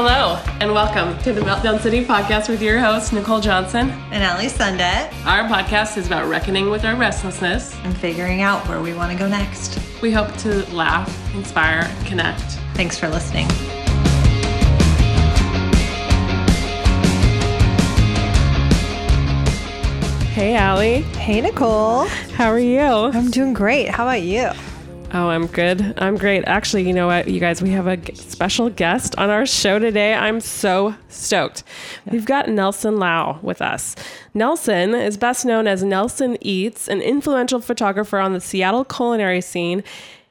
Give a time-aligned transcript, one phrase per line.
[0.00, 3.90] Hello, and welcome to the Meltdown City podcast with your host, Nicole Johnson.
[4.12, 5.12] And Ali Sundet.
[5.26, 7.74] Our podcast is about reckoning with our restlessness.
[7.82, 9.80] And figuring out where we want to go next.
[10.00, 12.42] We hope to laugh, inspire, and connect.
[12.74, 13.48] Thanks for listening.
[20.30, 21.00] Hey, Ali.
[21.18, 22.06] Hey, Nicole.
[22.36, 22.78] How are you?
[22.78, 23.88] I'm doing great.
[23.88, 24.50] How about you?
[25.10, 25.94] Oh, I'm good.
[25.96, 26.44] I'm great.
[26.46, 30.12] Actually, you know what, you guys, we have a special guest on our show today.
[30.12, 31.64] I'm so stoked.
[32.10, 33.96] We've got Nelson Lau with us.
[34.34, 39.82] Nelson is best known as Nelson Eats, an influential photographer on the Seattle culinary scene,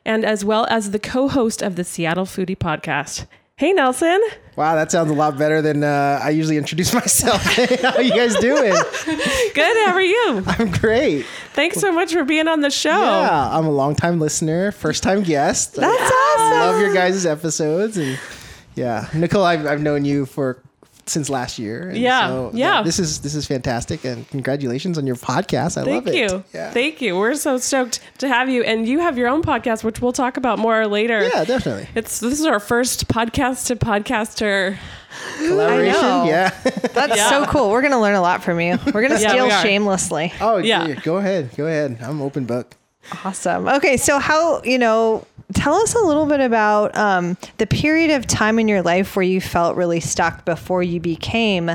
[0.05, 3.25] and as well as the co host of the Seattle Foodie podcast.
[3.59, 4.21] Hey, Nelson.
[4.55, 7.41] Wow, that sounds a lot better than uh, I usually introduce myself.
[7.81, 8.71] How you guys doing?
[9.55, 9.77] Good.
[9.87, 10.43] How are you?
[10.45, 11.25] I'm great.
[11.53, 12.91] Thanks so much for being on the show.
[12.91, 15.73] Yeah, I'm a longtime listener, first time guest.
[15.73, 16.59] That's I awesome.
[16.59, 18.19] love your guys' episodes, and
[18.75, 20.61] yeah, Nicole, I've, I've known you for
[21.09, 21.89] since last year.
[21.89, 22.81] and Yeah, yeah.
[22.83, 25.77] This is this is fantastic, and congratulations on your podcast.
[25.79, 26.17] I Thank love it.
[26.17, 26.43] Thank you.
[26.53, 26.71] Yeah.
[26.71, 27.17] Thank you.
[27.17, 28.63] We're so stoked to have you.
[28.63, 31.21] And you have your own podcast, which we'll talk about more later.
[31.27, 31.87] yeah, definitely.
[31.95, 34.77] It's this is our first podcast to podcaster.
[35.37, 35.93] Collaboration.
[36.01, 36.25] know.
[36.27, 36.49] Yeah.
[36.93, 37.29] That's Yeah.
[37.29, 37.71] so cool.
[37.71, 38.77] We're going to learn a lot from you.
[38.87, 40.33] We're going to Yeah, steal we shamelessly.
[40.41, 40.85] oh Yeah.
[40.87, 40.95] yeah.
[41.01, 41.49] Go ahead.
[41.57, 41.97] Go ahead.
[42.03, 42.75] I'm open book.
[43.23, 43.67] Awesome.
[43.67, 48.27] Okay, so how, you know, tell us a little bit about um, the period of
[48.27, 51.71] time in your life where you felt really stuck before you became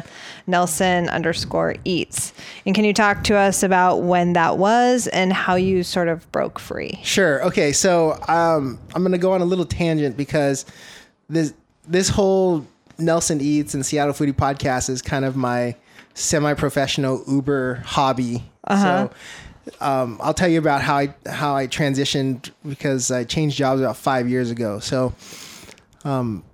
[0.47, 2.35] Nelson underscore eats.
[2.67, 6.31] And can you talk to us about when that was and how you sort of
[6.33, 7.01] broke free?
[7.03, 7.43] Sure.
[7.47, 7.73] Okay.
[7.73, 10.67] So um, I'm gonna go on a little tangent because
[11.29, 11.55] this
[11.89, 12.67] this whole
[12.99, 15.75] Nelson Eats and Seattle Foodie podcast is kind of my
[16.15, 18.45] semi-professional Uber hobby.
[18.69, 19.11] So
[19.81, 23.97] um, I'll tell you about how I how I transitioned because I changed jobs about
[23.97, 24.79] five years ago.
[24.81, 25.13] So.
[26.05, 26.45] Um,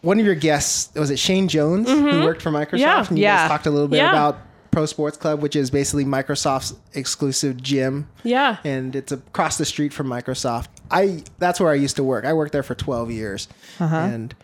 [0.00, 3.06] one of your guests was it Shane Jones who worked for Microsoft, Yeah.
[3.08, 3.36] and you Yeah.
[3.36, 4.10] guys talked a little bit Yeah.
[4.10, 4.38] about
[4.70, 8.56] Pro Sports Club, which is basically Microsoft's exclusive gym Yeah.
[8.64, 10.66] and it's across the street from Microsoft.
[10.90, 12.24] I that's where I used to work.
[12.24, 13.48] I worked there for 12 years,
[13.78, 14.34] and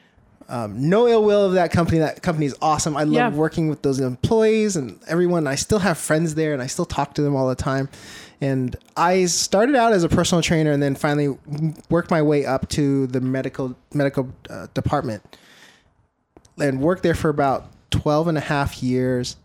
[0.51, 1.99] um, no ill will of that company.
[2.01, 2.97] That company is awesome.
[2.97, 3.29] I love Yeah.
[3.31, 5.47] working with those employees and everyone.
[5.47, 7.89] I still have friends there, and I still talk to them all the time.
[8.43, 11.37] And I started out as a personal trainer, and then finally
[11.89, 15.23] worked my way up to the medical medical uh, department,
[16.59, 19.37] and worked there for about 12 and a half years.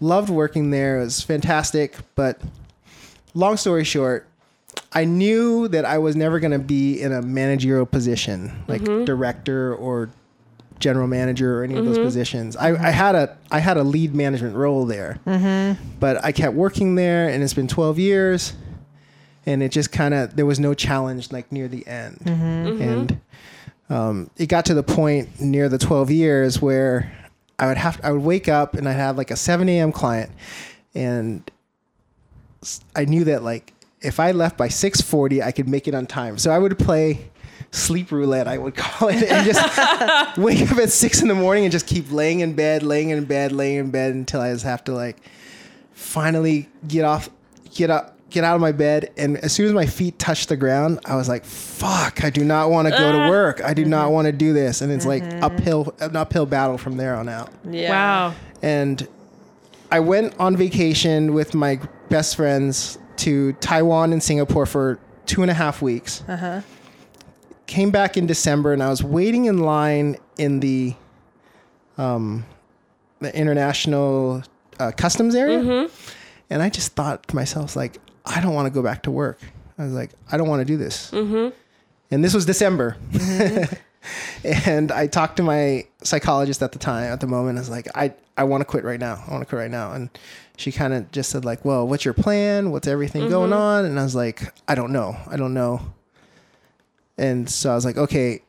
[0.00, 1.00] Loved working there.
[1.00, 2.40] It was fantastic, but
[3.34, 4.26] long story short,
[4.92, 9.74] I knew that I was never going to be in a managerial position, like director
[9.74, 10.10] or
[10.82, 12.04] general manager or any of those mm-hmm.
[12.04, 12.56] positions.
[12.56, 15.80] I, I had a I had a lead management role there, mm-hmm.
[15.98, 18.52] but I kept working there, and it's been twelve years,
[19.46, 22.82] and it just kind of there was no challenge like near the end, mm-hmm.
[22.82, 23.20] and
[23.88, 27.10] um, it got to the point near the twelve years where
[27.58, 29.92] I would have I would wake up and I'd have like a seven a.m.
[29.92, 30.32] client,
[30.94, 31.48] and
[32.94, 33.72] I knew that like
[34.02, 36.36] if I left by 6:40, I could make it on time.
[36.36, 37.30] So I would play
[37.72, 41.64] sleep roulette, I would call it, and just wake up at six in the morning
[41.64, 44.64] and just keep laying in bed, laying in bed, laying in bed until I just
[44.64, 45.16] have to like
[45.92, 47.28] finally get off,
[47.74, 49.10] get up, get out of my bed.
[49.16, 52.24] And as soon as my feet touched the ground, I was like, "Fuck!
[52.24, 53.28] I do not want to go to ah.
[53.30, 53.62] work.
[53.64, 54.14] I do not mm-hmm.
[54.14, 55.42] want to do this." And it's like mm-hmm.
[55.42, 57.90] uphill, an uphill battle from there on out Yeah.
[57.90, 58.34] Wow.
[58.62, 59.08] and
[59.90, 61.78] I went on vacation with my
[62.08, 66.24] best friends to Taiwan and Singapore for two and a half weeks.
[66.26, 66.62] Uh-huh.
[67.72, 70.94] Came back in December, and I was waiting in line in the
[71.96, 72.44] um,
[73.20, 74.42] the international
[74.78, 75.88] uh, customs area,
[76.50, 77.96] and I just thought to myself, like,
[78.26, 79.40] I don't want to go back to work.
[79.78, 81.12] I was like, I don't want to do this.
[81.12, 81.56] Mm-hmm.
[82.10, 82.98] And this was December.
[84.44, 87.56] and I talked to my psychologist at the time, at the moment.
[87.56, 89.24] I was like, I, I want to quit right now.
[89.26, 89.92] I want to quit right now.
[89.92, 90.10] And
[90.58, 92.70] she kind of just said like, well, what's your plan?
[92.70, 93.86] What's everything going on?
[93.86, 95.16] And I was like, I don't know.
[95.26, 95.80] I don't know.
[97.18, 98.42] And so I was like, okay,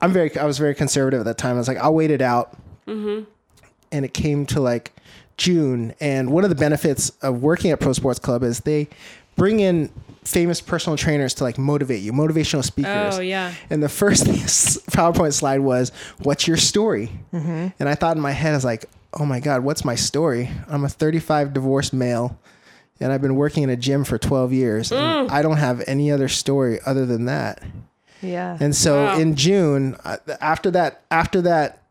[0.00, 1.56] I'm very, I was very conservative at that time.
[1.56, 2.56] I was like, I'll wait it out.
[3.92, 4.94] And it came to like
[5.36, 5.94] June.
[6.00, 8.88] And one of the benefits of working at Pro Sports Club is they
[9.36, 9.90] bring in
[10.24, 13.18] famous personal trainers to like motivate you, motivational speakers.
[13.18, 13.52] Oh, yeah.
[13.70, 15.92] And the first PowerPoint slide was,
[16.22, 17.68] "What's your story?" Mm-hmm.
[17.78, 20.50] And I thought in my head, I was like, "Oh my God, what's my story?
[20.68, 22.38] I'm a 35 divorced male,
[23.00, 24.92] and I've been working in a gym for 12 years.
[24.92, 25.32] And mm.
[25.32, 27.62] I don't have any other story other than that."
[28.22, 28.56] Yeah.
[28.60, 29.18] And so Wow.
[29.18, 31.82] in June, uh, after that, after that,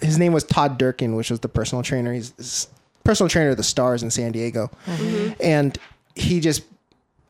[0.00, 2.12] his name was Todd Durkin, which was the personal trainer.
[2.12, 2.68] He's, he's
[3.04, 5.32] personal trainer of the Stars in San Diego, mm-hmm.
[5.40, 5.78] and
[6.14, 6.62] he just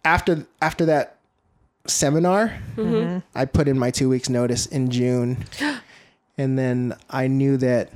[0.05, 1.17] after after that
[1.87, 3.19] seminar, mm-hmm.
[3.35, 5.45] I put in my two weeks notice in June,
[6.39, 7.91] and then I knew that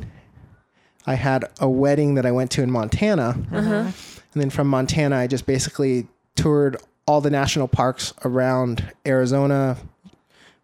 [1.06, 3.74] I had a wedding that I went to in Montana, uh-huh.
[3.74, 3.94] and
[4.34, 9.76] then from Montana I just basically toured all the national parks around Arizona,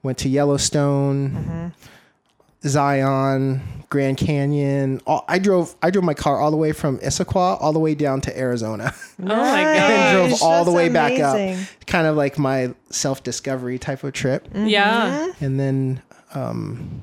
[0.08, 1.72] went to Yellowstone,
[2.64, 3.60] Zion,
[3.90, 5.00] Grand Canyon.
[5.06, 7.94] All, I drove I drove my car all the way from Issaquah all the way
[7.94, 8.94] down to Arizona.
[9.20, 10.12] Oh my and god.
[10.12, 10.42] drove Nice.
[10.42, 11.36] all the That's way back up.
[11.88, 14.46] Kind of like my self discovery type of trip.
[14.54, 15.32] Yeah.
[15.40, 16.00] And then
[16.34, 17.02] um,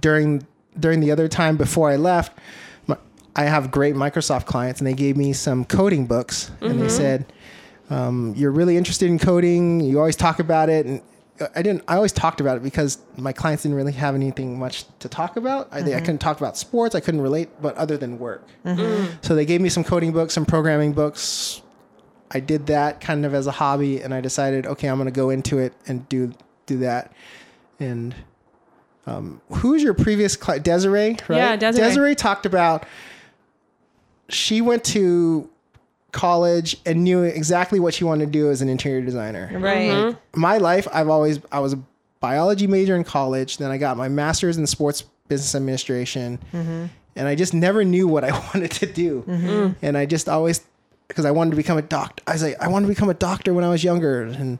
[0.00, 0.44] during
[0.78, 2.36] during the other time before I left,
[2.88, 2.96] my,
[3.36, 7.32] I have great Microsoft clients, and they gave me some coding books, and they said,
[7.90, 9.80] um, "You're really interested in coding.
[9.80, 11.00] You always talk about it." And
[11.54, 11.82] I didn't.
[11.88, 15.36] I always talked about it because my clients didn't really have anything much to talk
[15.36, 15.68] about.
[15.70, 15.98] I, I mm-hmm.
[15.98, 16.94] couldn't talk about sports.
[16.94, 18.46] I couldn't relate, but other than work.
[18.64, 18.80] Mm-hmm.
[18.80, 19.24] Mm.
[19.24, 21.62] So they gave me some coding books, some programming books.
[22.30, 25.12] I did that kind of as a hobby, and I decided, okay, I'm going to
[25.12, 26.32] go into it and do
[26.66, 27.12] do that.
[27.78, 28.14] And
[29.06, 30.64] um, who's your previous client?
[30.64, 31.36] Desiree, right?
[31.36, 32.14] Yeah, Desiree.
[32.14, 32.86] talked about
[34.28, 35.48] she went to
[36.12, 39.50] college and knew exactly what she wanted to do as an interior designer.
[39.52, 39.90] Right.
[39.90, 40.40] Mm-hmm.
[40.40, 41.78] My life, I've always I was a
[42.20, 43.58] biology major in college.
[43.58, 46.86] Then I got my master's in sports business administration, mm-hmm.
[47.16, 49.24] and I just never knew what I wanted to do.
[49.26, 49.72] Mm-hmm.
[49.82, 50.62] And I just always
[51.08, 52.22] because I wanted to become a doctor.
[52.26, 54.58] I was like, I wanted to become a doctor when I was younger, and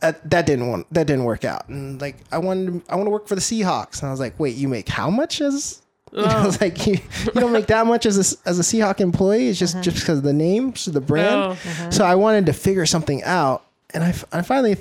[0.00, 1.68] that, that didn't want that didn't work out.
[1.68, 4.20] And like I wanted to, I want to work for the Seahawks, and I was
[4.20, 5.82] like, wait, you make how much as
[6.12, 6.56] you know, I oh.
[6.60, 6.94] like, you,
[7.26, 9.48] you don't make that much as a, as a Seahawk employee.
[9.48, 9.82] It's just uh-huh.
[9.82, 11.40] just because of the name, just the brand.
[11.40, 11.50] Oh.
[11.50, 11.90] Uh-huh.
[11.90, 13.64] So I wanted to figure something out,
[13.94, 14.76] and I, f- I finally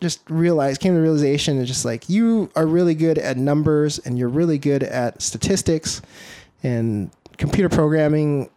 [0.00, 3.98] just realized, came to the realization, it's just like you are really good at numbers,
[3.98, 6.02] and you're really good at statistics,
[6.62, 8.50] and computer programming.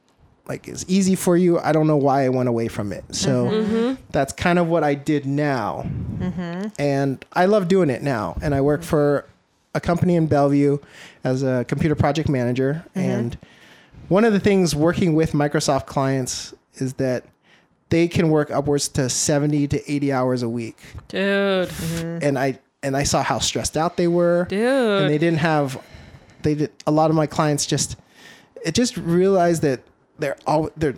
[0.47, 1.59] Like is easy for you.
[1.59, 3.05] I don't know why I went away from it.
[3.15, 3.73] So mm-hmm.
[3.73, 4.01] Mm-hmm.
[4.09, 5.83] that's kind of what I did now,
[6.17, 6.67] mm-hmm.
[6.77, 8.37] and I love doing it now.
[8.41, 9.25] And I work for
[9.73, 10.77] a company in Bellevue
[11.23, 12.85] as a computer project manager.
[12.89, 12.99] Mm-hmm.
[12.99, 13.37] And
[14.09, 17.25] one of the things working with Microsoft clients is that
[17.89, 20.77] they can work upwards to 70 to 80 hours a week.
[21.07, 21.69] Dude.
[21.69, 22.25] Mm-hmm.
[22.25, 24.45] And I and I saw how stressed out they were.
[24.49, 24.61] Dude.
[25.01, 25.81] And they didn't have
[26.41, 27.97] they did a lot of my clients just
[28.65, 29.81] it just realized that
[30.19, 30.95] they're all they're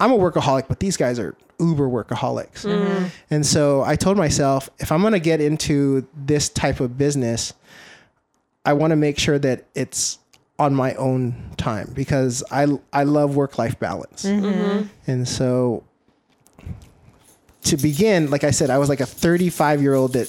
[0.00, 2.64] I'm a workaholic, but these guys are uber workaholics.
[2.64, 3.06] Mm-hmm.
[3.30, 7.52] And so I told myself, if I'm going to get into this type of business,
[8.64, 10.18] I want to make sure that it's
[10.58, 14.24] on my own time because I I love work life balance.
[14.24, 14.44] Mm-hmm.
[14.46, 14.86] Mm-hmm.
[15.10, 15.84] And so
[17.64, 20.28] to begin, like I said, I was like a 35 year old that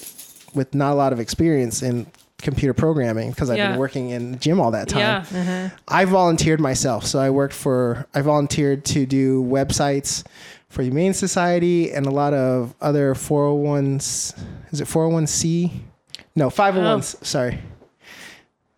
[0.54, 2.08] with not a lot of experience in
[2.42, 3.72] computer programming because I've Yeah.
[3.72, 5.26] been working in the gym all that time.
[5.34, 5.70] Yeah.
[5.88, 7.06] I volunteered myself.
[7.06, 10.24] So I worked for, I volunteered to do websites
[10.70, 14.38] for Humane Society and a lot of other 401s.
[14.72, 15.72] Is it 401c?
[16.36, 17.24] No, 501s.
[17.26, 17.60] Sorry.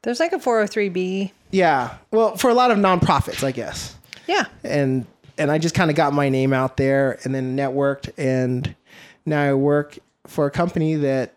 [0.03, 1.31] There's like a 403b.
[1.51, 1.95] Yeah.
[2.11, 3.95] Well, for a lot of nonprofits, I guess.
[4.27, 4.45] Yeah.
[4.63, 5.05] And,
[5.37, 8.09] and I just kind of got my name out there and then networked.
[8.17, 8.73] And
[9.25, 11.33] now I work for a company that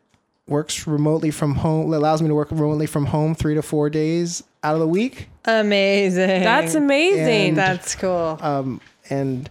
[0.46, 4.42] works remotely from home, allows me to work remotely from home three to four days
[4.62, 5.28] out of the week.
[5.46, 6.42] Amazing.
[6.42, 7.48] That's amazing.
[7.48, 8.38] And- That's cool.
[8.40, 8.80] um,
[9.10, 9.50] and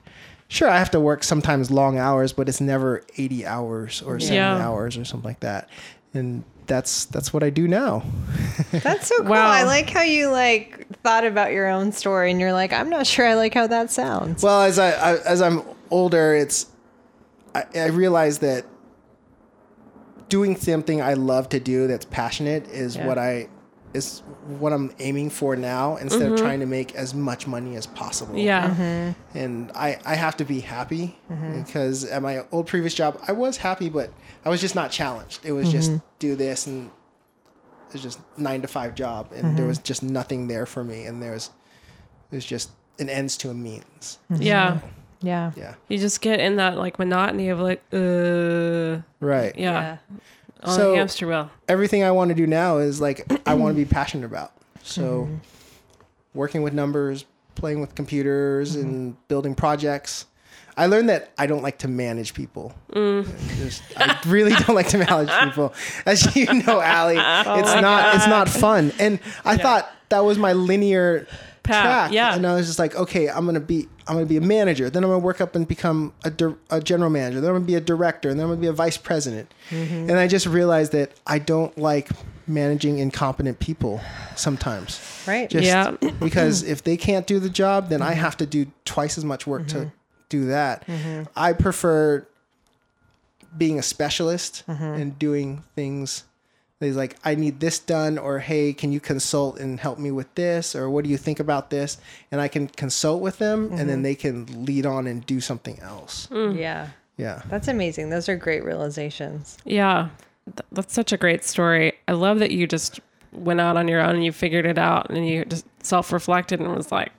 [0.53, 4.35] sure i have to work sometimes long hours but it's never 80 hours or 70
[4.35, 4.57] Yeah.
[4.67, 5.67] hours or something like that
[6.13, 8.03] and that's that's what i do now
[8.71, 9.27] That's so cool.
[9.31, 9.49] Wow.
[9.49, 13.05] I like how you like thought about your own story and you're like, I'm not
[13.07, 14.41] sure I like how that sounds.
[14.43, 16.67] well as i, I as i'm older it's
[17.55, 18.65] I, I realize that
[20.29, 23.07] doing something i love to do that's passionate is Yeah.
[23.07, 23.47] what i
[23.93, 26.43] is what i'm aiming for now instead of mm-hmm.
[26.43, 28.69] trying to make as much money as possible yeah.
[28.69, 29.37] Mm-hmm.
[29.37, 31.61] and I, I have to be happy mm-hmm.
[31.61, 34.11] because at my old previous job I was happy but
[34.45, 35.45] I was just not challenged.
[35.45, 36.91] It was just do this and
[37.87, 41.05] it was just nine to five job and there was just nothing there for me
[41.05, 41.49] and there was
[42.31, 44.19] it was just an ends to a means.
[44.29, 44.79] Yeah.
[45.21, 45.51] yeah.
[45.55, 45.75] Yeah.
[45.87, 49.57] You just get in that like monotony of like, uh, Right.
[49.57, 49.97] yeah.
[50.65, 51.51] So- hamster wheel.
[51.67, 54.53] Everything I want to do now is like I want to be passionate about.
[54.83, 55.35] So mm-hmm.
[56.33, 58.87] working with numbers, playing with computers mm-hmm.
[58.87, 60.25] and building projects.
[60.75, 62.73] I learned that I don't like to manage people.
[62.91, 63.27] Mm.
[63.57, 65.73] Just- I really don't like to manage people.
[66.05, 68.91] As you know, Ali, oh it's not it's not fun.
[68.99, 71.27] And I thought that was my linear
[71.63, 72.11] Path, track.
[72.11, 72.35] yeah.
[72.35, 74.89] And I was just like, okay, I'm gonna be I'm gonna be a manager.
[74.89, 77.39] Then I'm gonna work up and become a, dir- a general manager.
[77.39, 78.29] Then I'm gonna be a director.
[78.29, 79.53] And then I'm gonna be a vice president.
[79.69, 80.09] Mm-hmm.
[80.09, 82.09] And I just realized that I don't like
[82.47, 84.01] managing incompetent people
[84.35, 84.99] sometimes.
[85.25, 85.49] Right.
[85.49, 85.91] Just Yeah.
[86.19, 89.47] because if they can't do the job, then I have to do twice as much
[89.47, 89.89] work to mm-hmm.
[90.29, 90.85] do that.
[90.87, 91.23] Mm-hmm.
[91.35, 92.27] I prefer
[93.57, 94.83] being a specialist mm-hmm.
[94.83, 96.23] and doing things
[96.83, 100.33] He's like, I need this done, or hey, can you consult and help me with
[100.35, 101.97] this, or what do you think about this?
[102.31, 104.01] And I can consult with them, and then mm-hmm.
[104.03, 106.27] they can lead on and do something else.
[106.27, 106.57] Mm.
[106.57, 106.89] Yeah.
[107.17, 107.43] Yeah.
[107.49, 108.09] That's amazing.
[108.09, 109.57] Those are great realizations.
[109.65, 110.09] Yeah,
[110.45, 111.93] th- that's such a great story.
[112.07, 112.99] I love that you just
[113.31, 116.75] went out on your own and you figured it out and you just self-reflected and
[116.75, 117.11] was like,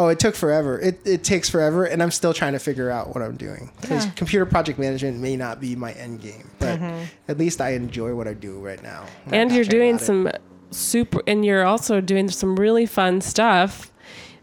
[0.00, 0.78] Oh, it took forever.
[0.80, 3.70] It, it takes forever, and I'm still trying to figure out what I'm doing.
[3.82, 4.12] Because Yeah.
[4.12, 6.80] computer project management may not be my end game, but
[7.28, 9.04] at least I enjoy what I do right now.
[9.26, 10.06] I'm and you're doing about it.
[10.06, 10.30] some
[10.70, 13.92] super, and you're also doing some really fun stuff,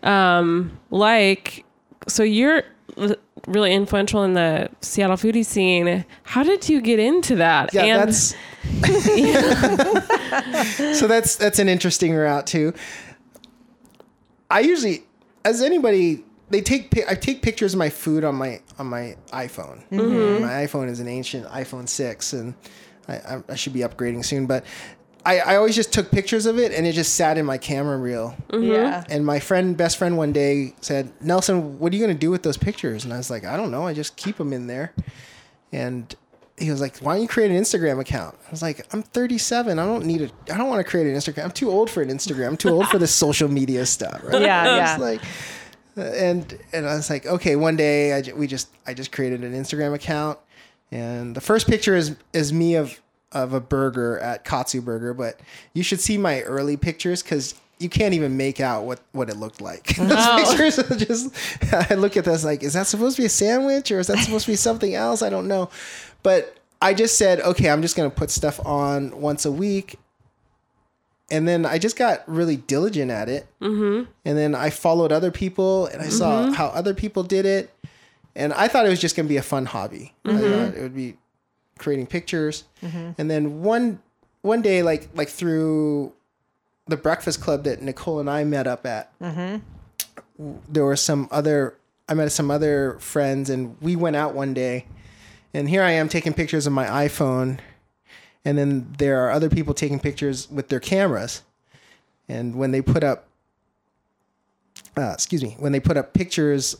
[0.03, 1.65] um, like
[2.07, 2.61] so you're
[3.47, 6.05] really influential in the Seattle foodie scene.
[6.21, 7.73] How did you get into that?
[7.73, 8.35] Yeah, and that's
[10.99, 12.75] so that's that's an interesting route too.
[14.51, 15.03] I usually,
[15.45, 19.87] as anybody, they take I take pictures of my food on my on my iPhone.
[19.89, 20.43] Mm-hmm.
[20.43, 22.53] My iPhone is an ancient iPhone six, and
[23.07, 24.45] I, I, I should be upgrading soon.
[24.45, 24.65] But
[25.25, 27.97] I, I always just took pictures of it, and it just sat in my camera
[27.97, 28.35] reel.
[28.49, 28.71] Mm-hmm.
[28.71, 29.03] Yeah.
[29.09, 32.31] And my friend, best friend, one day said, "Nelson, what are you going to do
[32.31, 33.85] with those pictures?" And I was like, "I don't know.
[33.85, 34.93] I just keep them in there."
[35.73, 36.15] And
[36.57, 39.77] he was like, "Why don't you create an Instagram account?" I was like, "I'm 37.
[39.77, 40.53] I don't need a.
[40.53, 41.43] I don't want to create an Instagram.
[41.45, 42.47] I'm too old for an Instagram.
[42.47, 44.41] I'm too old for this social media stuff." Right?
[44.41, 44.97] Yeah, I yeah.
[44.97, 45.21] was like,
[45.97, 47.55] uh, and and I was like, okay.
[47.55, 50.39] One day, I we just I just created an Instagram account,
[50.91, 52.99] and the first picture is is me of
[53.31, 55.39] of a burger at Katsu Burger, but
[55.73, 59.37] you should see my early pictures because you can't even make out what what it
[59.37, 59.95] looked like.
[59.97, 61.31] Those pictures are just
[61.73, 64.19] I look at this like, is that supposed to be a sandwich or is that
[64.19, 65.21] supposed to be something else?
[65.21, 65.69] I don't know,
[66.23, 69.97] but I just said, okay, I'm just gonna put stuff on once a week.
[71.29, 73.47] And then I just got really diligent at it.
[73.61, 74.09] Mm-hmm.
[74.23, 76.53] And then I followed other people and I saw mm-hmm.
[76.53, 77.69] how other people did it.
[78.33, 80.13] And I thought it was just going to be a fun hobby.
[80.23, 80.77] I thought mm-hmm.
[80.77, 81.17] it would be
[81.79, 82.63] creating pictures.
[82.81, 83.11] Mm-hmm.
[83.17, 83.99] And then one
[84.41, 86.13] one day, like like through
[86.87, 89.11] the breakfast club that Nicole and I met up at,
[90.69, 91.77] there were some other.
[92.09, 94.85] I met some other friends, and we went out one day.
[95.53, 97.59] And here I am taking pictures of my iPhone,
[98.45, 101.41] and then there are other people taking pictures with their cameras.
[102.29, 103.27] And when they put up,
[104.95, 106.77] uh, excuse me, when they put up pictures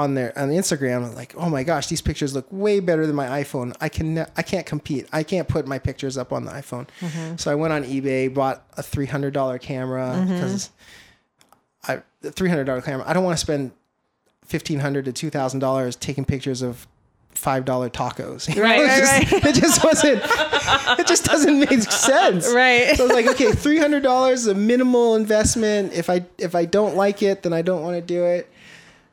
[0.00, 3.42] on their on Instagram, like, oh my gosh, these pictures look way better than my
[3.42, 3.76] iPhone.
[3.80, 5.06] I can ne- I can't compete.
[5.12, 6.88] I can't put my pictures up on the iPhone.
[7.00, 7.36] Mm-hmm.
[7.36, 10.32] So I went on eBay, bought a three hundred dollar camera mm-hmm.
[10.32, 10.70] because
[11.86, 13.04] I the three hundred dollar camera.
[13.06, 13.72] I don't want to spend
[14.44, 16.86] fifteen hundred to two thousand dollars taking pictures of
[17.32, 18.48] five dollar tacos.
[18.54, 20.22] You know, Right, it right, just, It just wasn't.
[20.98, 22.50] It just doesn't make sense.
[22.52, 22.96] Right.
[22.96, 25.92] So I was like, okay, three hundred dollars is a minimal investment.
[25.92, 28.50] If I if I don't like it, then I don't want to do it.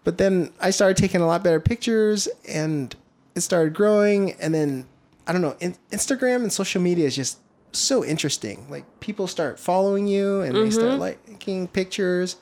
[0.07, 2.95] But then I started taking a lot better pictures, and
[3.35, 4.31] it started growing.
[4.39, 4.85] And then
[5.27, 7.39] I don't know, in, Instagram and social media is just
[7.73, 8.67] so interesting.
[8.69, 12.37] Like people start following you, and they start liking pictures,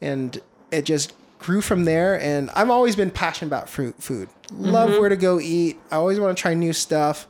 [0.00, 2.18] and it just grew from there.
[2.18, 4.30] And I've always been passionate about fruit food.
[4.50, 5.78] Love where to go eat.
[5.90, 7.26] I always want to try new stuff.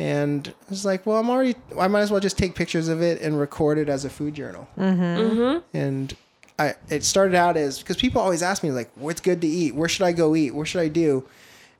[0.00, 3.00] And I was like, well, I'm already, I might as well just take pictures of
[3.00, 4.66] it and record it as a food journal.
[4.76, 5.62] Mhm.
[5.72, 6.16] And
[6.58, 9.74] I, it started out as, because people always ask me, like, what's good to eat?
[9.74, 10.52] Where should I go eat?
[10.54, 11.26] What should I do?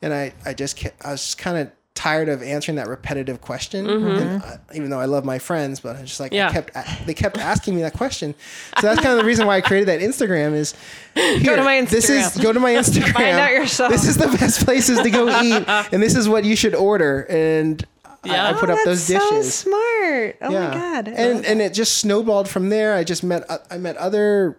[0.00, 3.86] And I, I just, I was kind of tired of answering that repetitive question.
[3.86, 4.06] Mm-hmm.
[4.06, 6.48] And I, even though I love my friends, but I just like, Yeah.
[6.48, 8.34] I kept, they kept asking me that question.
[8.80, 10.74] So that's kind of the reason why I created that Instagram is
[11.14, 11.90] here, to my Instagram.
[11.90, 13.12] This is, go to my Instagram.
[13.12, 13.92] Find out yourself.
[13.92, 15.68] This is the best places to go eat.
[15.68, 17.26] And this is what you should order.
[17.28, 17.86] And
[18.24, 19.54] I, I put up those dishes.
[19.54, 20.36] So smart.
[20.42, 21.08] Oh my god.
[21.08, 22.94] And and it just snowballed from there.
[22.94, 24.56] I just met uh, I met other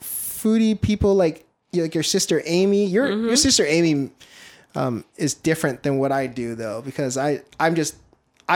[0.00, 2.86] foodie people like like your sister Amy.
[2.86, 3.26] Your Mm-hmm.
[3.28, 4.10] your sister Amy
[4.74, 7.96] um, is different than what I do though because I I'm just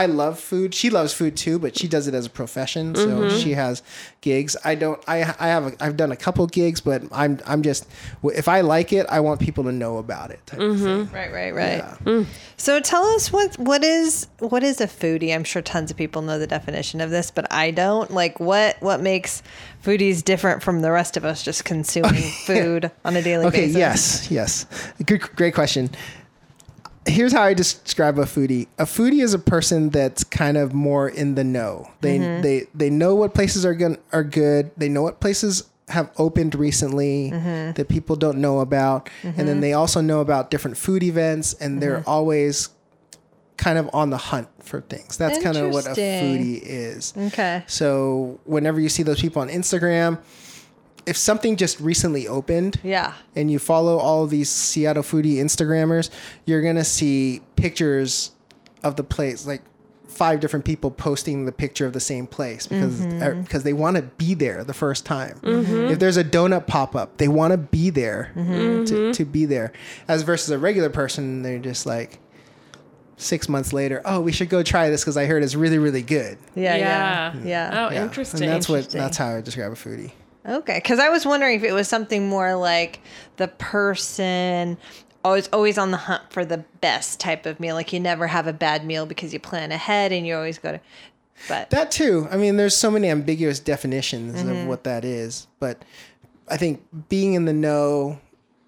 [0.03, 0.73] I love food.
[0.73, 2.93] She loves food too, but she does it as a profession.
[2.95, 3.37] So Mm-hmm.
[3.37, 3.81] she has
[4.21, 4.55] gigs.
[4.63, 5.01] I don't.
[5.07, 5.63] I I have.
[5.67, 7.87] A, I've done a couple gigs, but I'm I'm just
[8.23, 10.39] if I like it, I want people to know about it.
[10.45, 11.09] Type of thing.
[11.11, 11.83] Right, right, right.
[12.05, 12.23] Yeah.
[12.57, 15.33] So tell us what what is what is a foodie?
[15.33, 18.11] I'm sure tons of people know the definition of this, but I don't.
[18.11, 19.41] Like what what makes
[19.83, 22.13] foodies different from the rest of us just consuming
[22.45, 23.77] food on a daily Okay, basis?
[23.77, 24.65] yes, yes.
[25.05, 25.89] Good, great question.
[27.07, 28.67] Here's how I describe a foodie.
[28.77, 31.89] A foodie is a person that's kind of more in the know.
[32.01, 32.41] They mm-hmm.
[32.41, 34.71] they they know what places are going are good.
[34.77, 37.71] They know what places have opened recently mm-hmm.
[37.71, 39.59] that people don't know about, and then mm-hmm.
[39.61, 42.69] they also know about different food events, and they're always
[43.57, 45.17] kind of on the hunt for things.
[45.17, 47.13] That's kind of what a foodie is.
[47.17, 47.63] Okay.
[47.67, 50.19] So whenever you see those people on Instagram,
[51.07, 53.13] if something just recently opened, Yeah.
[53.35, 56.09] and you follow all of these Seattle foodie Instagrammers,
[56.45, 58.31] you're gonna see pictures
[58.83, 59.61] of the place, like
[60.07, 63.21] five different people posting the picture of the same place because mm-hmm.
[63.21, 65.39] er, because they want to be there the first time.
[65.43, 65.91] Mm-hmm.
[65.91, 68.85] If there's a donut pop up, they want to be there mm-hmm.
[68.85, 69.71] to, to be there.
[70.07, 72.19] As versus a regular person, they're just like
[73.15, 74.01] six months later.
[74.05, 76.37] Oh, we should go try this because I heard it's really really good.
[76.55, 77.87] Yeah, yeah, yeah.
[77.87, 78.03] Oh, Yeah.
[78.03, 78.43] interesting.
[78.43, 80.11] And that's what that's how I describe a foodie.
[80.47, 83.01] Okay, because I was wondering if it was something more like
[83.35, 84.77] the person
[85.25, 87.75] always always on the hunt for the best type of meal.
[87.75, 90.73] Like you never have a bad meal because you plan ahead and you always go
[90.73, 90.79] to.
[91.47, 92.27] But That too.
[92.31, 94.67] I mean, there's so many ambiguous definitions of mm-hmm.
[94.67, 95.83] what that is, but
[96.47, 98.19] I think being in the know,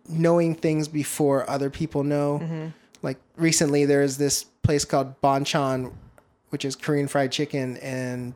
[0.07, 2.39] knowing things before other people know.
[2.43, 2.67] Mm-hmm.
[3.01, 5.93] Like recently, there's this place called Bonchon,
[6.49, 8.33] which is Korean fried chicken, and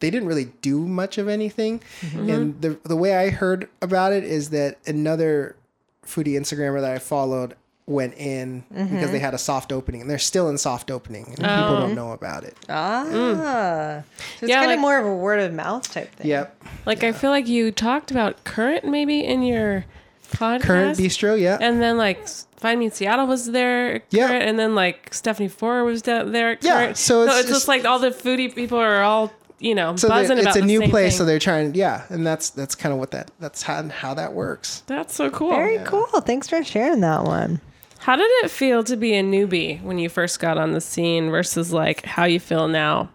[0.00, 1.80] they didn't really do much of anything.
[2.00, 2.30] Mm-hmm.
[2.30, 5.56] And the the way I heard about it is that another
[6.04, 7.54] foodie Instagrammer that I followed
[7.86, 8.94] went in mm-hmm.
[8.94, 11.80] because they had a soft opening, and they're still in soft opening, and people oh.
[11.80, 12.56] don't know about it.
[12.68, 13.36] ah, mm.
[13.38, 14.04] so
[14.40, 16.26] it's Yeah, kind like- of more of a word of mouth type thing.
[16.26, 16.64] Yep.
[16.84, 19.84] Like I feel like you talked about current maybe in your
[20.32, 20.62] podcast.
[20.62, 21.58] Current bistro, yeah.
[21.60, 22.26] And then like
[22.56, 24.02] Find Me in Seattle was there.
[24.10, 24.32] Yeah.
[24.32, 26.58] And then like Stephanie Four was down there.
[26.60, 26.96] Yeah, Current.
[26.96, 30.38] so it's just, just- like all the foodie people are all you know so buzzing
[30.38, 31.18] about it's a the new place, thing.
[31.18, 34.32] so they're trying, yeah, and that's that's kind of what that that's how how that
[34.34, 34.82] works.
[34.86, 35.50] That's so cool.
[35.50, 36.06] Very cool.
[36.20, 37.60] Thanks for sharing that one.
[37.98, 41.30] How did it feel to be a newbie when you first got on the scene
[41.30, 43.10] versus like how you feel now?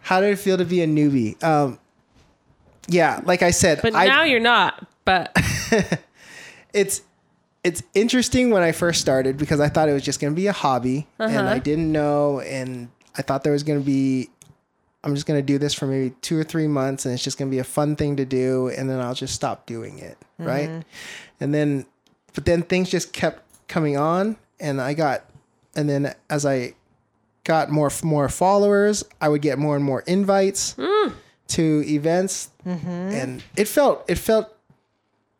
[0.00, 1.40] How did it feel to be a newbie?
[1.44, 1.78] Um,
[2.88, 4.86] yeah, like I said, But I, now you're not.
[5.04, 5.36] But
[6.72, 7.02] it's
[7.64, 10.46] it's interesting when I first started because I thought it was just going to be
[10.48, 11.48] a hobby, and Uh-huh.
[11.48, 14.30] I didn't know, and I thought there was going to be.
[15.04, 17.38] I'm just going to do this for maybe two or three months, and it's just
[17.38, 20.16] going to be a fun thing to do, and then I'll just stop doing it,
[20.38, 20.68] right?
[20.68, 20.80] Mm-hmm.
[21.40, 21.86] And then,
[22.34, 25.24] but then things just kept coming on, and I got,
[25.74, 26.74] and then as I
[27.44, 31.12] got more more followers, I would get more and more invites mm.
[31.48, 32.88] to events, mm-hmm.
[32.88, 34.56] and it felt it felt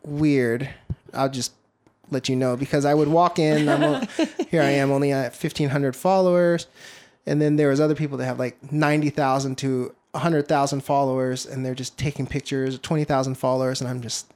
[0.04, 0.68] weird.
[1.14, 1.52] I'll just
[2.10, 3.68] let you know because I would walk in.
[3.68, 4.06] I'm
[4.48, 4.62] here.
[4.62, 6.66] I am only at 1,500 followers,
[7.26, 11.74] and then there was other people that have like 90,000 to 100,000 followers, and they're
[11.74, 12.78] just taking pictures.
[12.78, 14.32] 20,000 followers, and I'm just.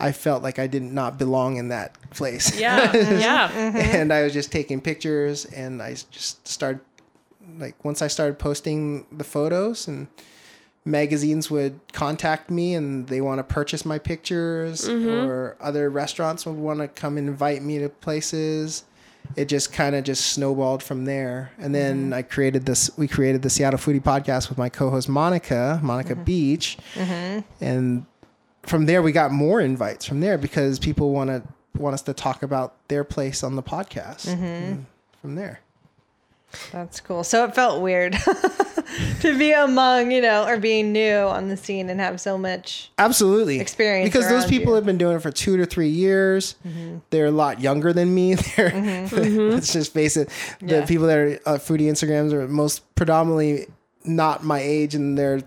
[0.00, 2.58] I felt like I did not belong in that place.
[2.58, 3.48] yeah, yeah.
[3.48, 3.76] Mm-hmm.
[3.76, 6.80] and I was just taking pictures, and I just started
[7.58, 10.08] like once I started posting the photos and
[10.84, 15.08] magazines would contact me and they want to purchase my pictures mm-hmm.
[15.08, 18.84] or other restaurants would want to come invite me to places
[19.36, 21.52] it just kind of just snowballed from there.
[21.58, 22.14] And then mm-hmm.
[22.14, 26.24] i created this we created the seattle foodie podcast with my co-host monica monica mm-hmm.
[26.24, 26.78] beach.
[26.94, 27.40] Mm-hmm.
[27.64, 28.06] And
[28.62, 31.42] from there we got more invites from there because people want to
[31.76, 34.26] want us to talk about their place on the podcast.
[34.26, 34.86] And
[35.20, 35.60] from there
[36.72, 37.24] That's cool.
[37.24, 38.12] So it felt weird
[39.20, 42.90] to be among, you know, or being new on the scene and have so much.
[42.98, 43.60] Absolutely.
[43.60, 44.74] experience Because those people you.
[44.76, 46.54] have been doing it for two to three years.
[47.10, 48.34] They're a lot younger than me.
[48.56, 48.70] They're,
[49.12, 50.28] let's just face it.
[50.28, 50.68] The Mm-hmm.
[50.68, 50.86] Yeah.
[50.86, 53.66] people that are uh, foodie Instagrams are most predominantly
[54.04, 55.40] not my age and their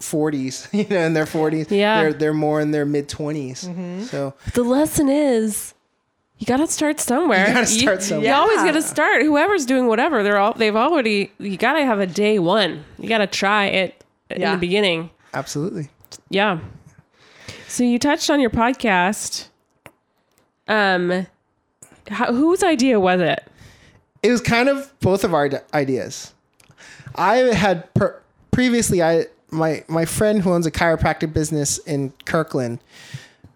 [0.00, 1.70] 40s, you know, in their 40s.
[1.70, 2.02] Yeah.
[2.02, 3.66] They're, they're more in their mid 20s.
[3.66, 4.02] Mm-hmm.
[4.04, 5.74] So The lesson is
[6.42, 7.46] you got to start somewhere.
[7.46, 8.28] You gotta start somewhere.
[8.28, 9.22] You always got to start.
[9.22, 11.30] Whoever's doing whatever, they're all they've already.
[11.38, 12.84] You got to have a day one.
[12.98, 15.10] You got to try it in the beginning.
[15.34, 15.88] absolutely.
[16.30, 16.58] Yeah.
[17.68, 19.50] So you touched on your podcast.
[20.66, 21.28] Um,
[22.08, 23.46] how, whose idea was it?
[24.24, 26.34] it was kind of both of our ideas.
[27.14, 32.80] I had per- previously I my my friend who owns a chiropractic business in Kirkland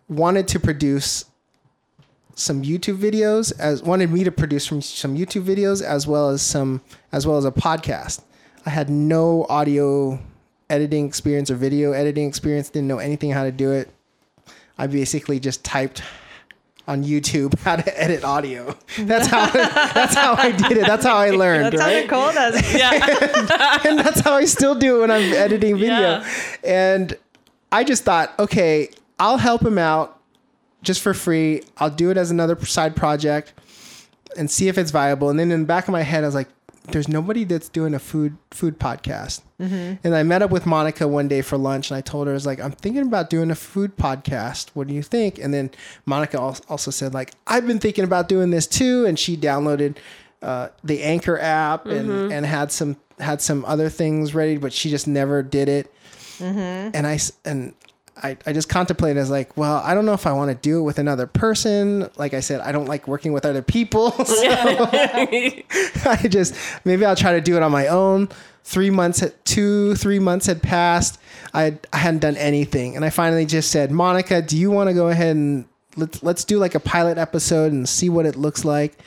[0.09, 1.25] wanted to produce
[2.37, 6.43] some YouTube videos as wanted me to produce from some YouTube videos as well as
[6.43, 8.23] some as well as a podcast.
[8.67, 10.21] I had no audio
[10.69, 13.89] editing experience or video editing experience, didn't know anything how to do it.
[14.77, 16.03] I basically just typed
[16.87, 18.77] on YouTube how to edit audio.
[18.99, 20.87] That's how that's how I did it.
[20.87, 22.05] That's how I learned, That's how right?
[22.05, 22.79] Nicole does it.
[22.79, 23.79] Yeah.
[23.89, 25.99] and that's how I still do it when I'm editing video.
[25.99, 26.33] Yeah.
[26.63, 27.17] And
[27.73, 30.16] I just thought, okay, I'll help him out
[30.83, 31.63] just for free.
[31.79, 33.53] I'll do it as another side project
[34.37, 35.31] and see if it's viable.
[35.31, 36.49] And then in the back of my head, I was like,
[36.93, 39.43] there's nobody that's doing a food food podcast.
[39.61, 39.95] Mm-hmm.
[40.05, 42.35] And I met up with Monica one day for lunch, and I told her, I
[42.35, 44.71] was like, I'm thinking about doing a food podcast.
[44.75, 45.39] What do you think?
[45.39, 45.71] And then
[46.05, 49.05] Monica also said, like, I've been thinking about doing this too.
[49.07, 49.97] And she downloaded
[50.43, 52.33] uh, the Anchor app and mm-hmm.
[52.33, 55.93] and had some had some other things ready, but she just never did it.
[56.39, 56.91] Mm-hmm.
[56.95, 57.75] And I and
[58.23, 60.79] I, I just contemplated as like, well, I don't know if I want to do
[60.79, 62.09] it with another person.
[62.17, 64.11] Like I said, I don't like working with other people.
[64.27, 64.35] So
[66.11, 68.29] I just maybe I'll try to do it on my own.
[68.65, 71.21] Three months, two, three months had passed.
[71.55, 74.95] I I hadn't done anything, and I finally just said, Monica, do you want to
[74.95, 78.65] go ahead and let's let's do like a pilot episode and see what it looks
[78.65, 78.99] like.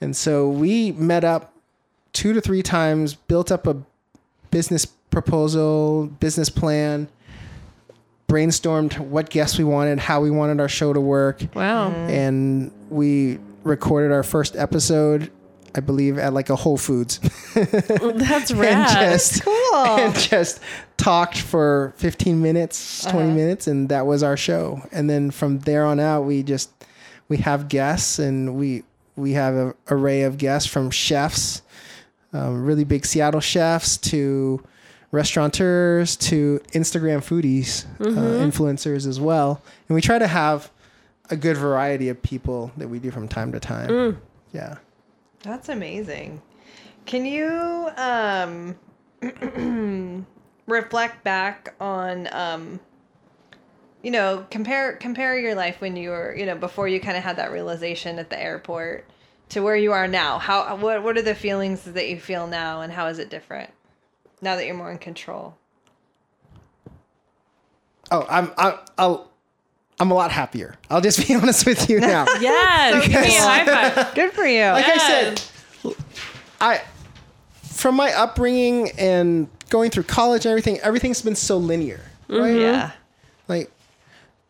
[0.00, 1.52] And so we met up
[2.12, 3.76] two to three times, built up a
[4.50, 7.08] business proposal, business plan,
[8.28, 11.90] brainstormed what guests we wanted, how we wanted our show to work, Wow.
[11.90, 15.30] and we recorded our first episode.
[15.74, 17.20] I believe at like a Whole Foods,
[17.54, 18.88] That's and rad.
[19.12, 19.74] just Cool.
[19.76, 20.60] and just
[20.96, 23.34] talked for 15 minutes, 20 Uh-huh.
[23.34, 24.82] minutes, and that was our show.
[24.92, 26.70] And then from there on out, we just
[27.28, 28.82] we have guests, and we
[29.14, 31.60] we have an array of guests from chefs,
[32.32, 34.62] um, really big Seattle chefs, to
[35.10, 38.18] restaurateurs, to Instagram foodies, Mm-hmm.
[38.18, 39.62] uh, influencers as well.
[39.88, 40.70] And we try to have
[41.30, 43.88] a good variety of people that we do from time to time.
[43.90, 44.16] Mm.
[44.52, 44.76] Yeah.
[45.42, 46.42] That's amazing.
[47.06, 48.76] Can you um
[50.66, 52.80] reflect back on um
[54.02, 57.24] you know, compare compare your life when you were, you know, before you kind of
[57.24, 59.06] had that realization at the airport
[59.50, 60.38] to where you are now.
[60.38, 63.70] How what what are the feelings that you feel now and how is it different?
[64.40, 65.56] Now that you're more in control.
[68.10, 69.28] Oh, I'm I, I'll
[70.00, 70.76] I'm a lot happier.
[70.90, 72.26] I'll just be honest with you now.
[72.40, 73.06] Yes.
[73.06, 74.14] Give me a high five.
[74.14, 74.64] Good for you.
[74.66, 75.42] like I said,
[76.60, 76.82] I
[77.62, 82.38] from my upbringing and going through college and everything, everything's been so linear, right?
[82.38, 82.60] Mm-hmm.
[82.60, 82.92] yeah.
[83.48, 83.70] Like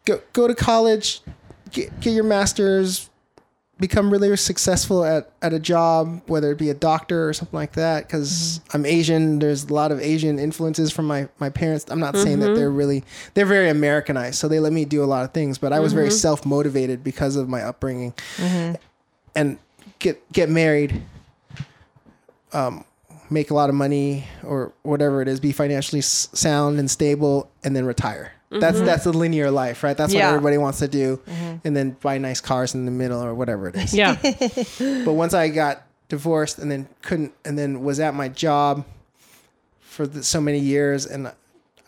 [0.04, 1.20] go go to college,
[1.70, 3.08] get get your master's,
[3.80, 7.72] become really successful at at a job, whether it be a doctor or something like
[7.72, 8.06] that.
[8.06, 8.76] Because mm-hmm.
[8.76, 11.86] I'm Asian, there's a lot of Asian influences from my my parents.
[11.88, 12.56] I'm not saying that mm-hmm.
[12.56, 15.58] they're really they're very Americanized, so they let me do a lot of things.
[15.58, 16.16] But I was very mm-hmm.
[16.16, 18.14] self motivated because of my upbringing,
[19.34, 19.58] and
[19.98, 21.02] get get married.
[22.52, 22.84] Um,
[23.30, 27.76] make a lot of money or whatever it is, be financially sound and stable, and
[27.76, 28.32] then retire.
[28.50, 28.86] That's mm-hmm.
[28.86, 29.96] that's a linear life, right?
[29.96, 30.26] That's Yeah.
[30.26, 31.56] what everybody wants to do, mm-hmm.
[31.66, 33.92] and then buy nice cars in the middle or whatever it is.
[33.94, 34.16] Yeah.
[35.04, 38.86] But once I got divorced and then couldn't, and then was at my job
[39.80, 41.30] for the, so many years, and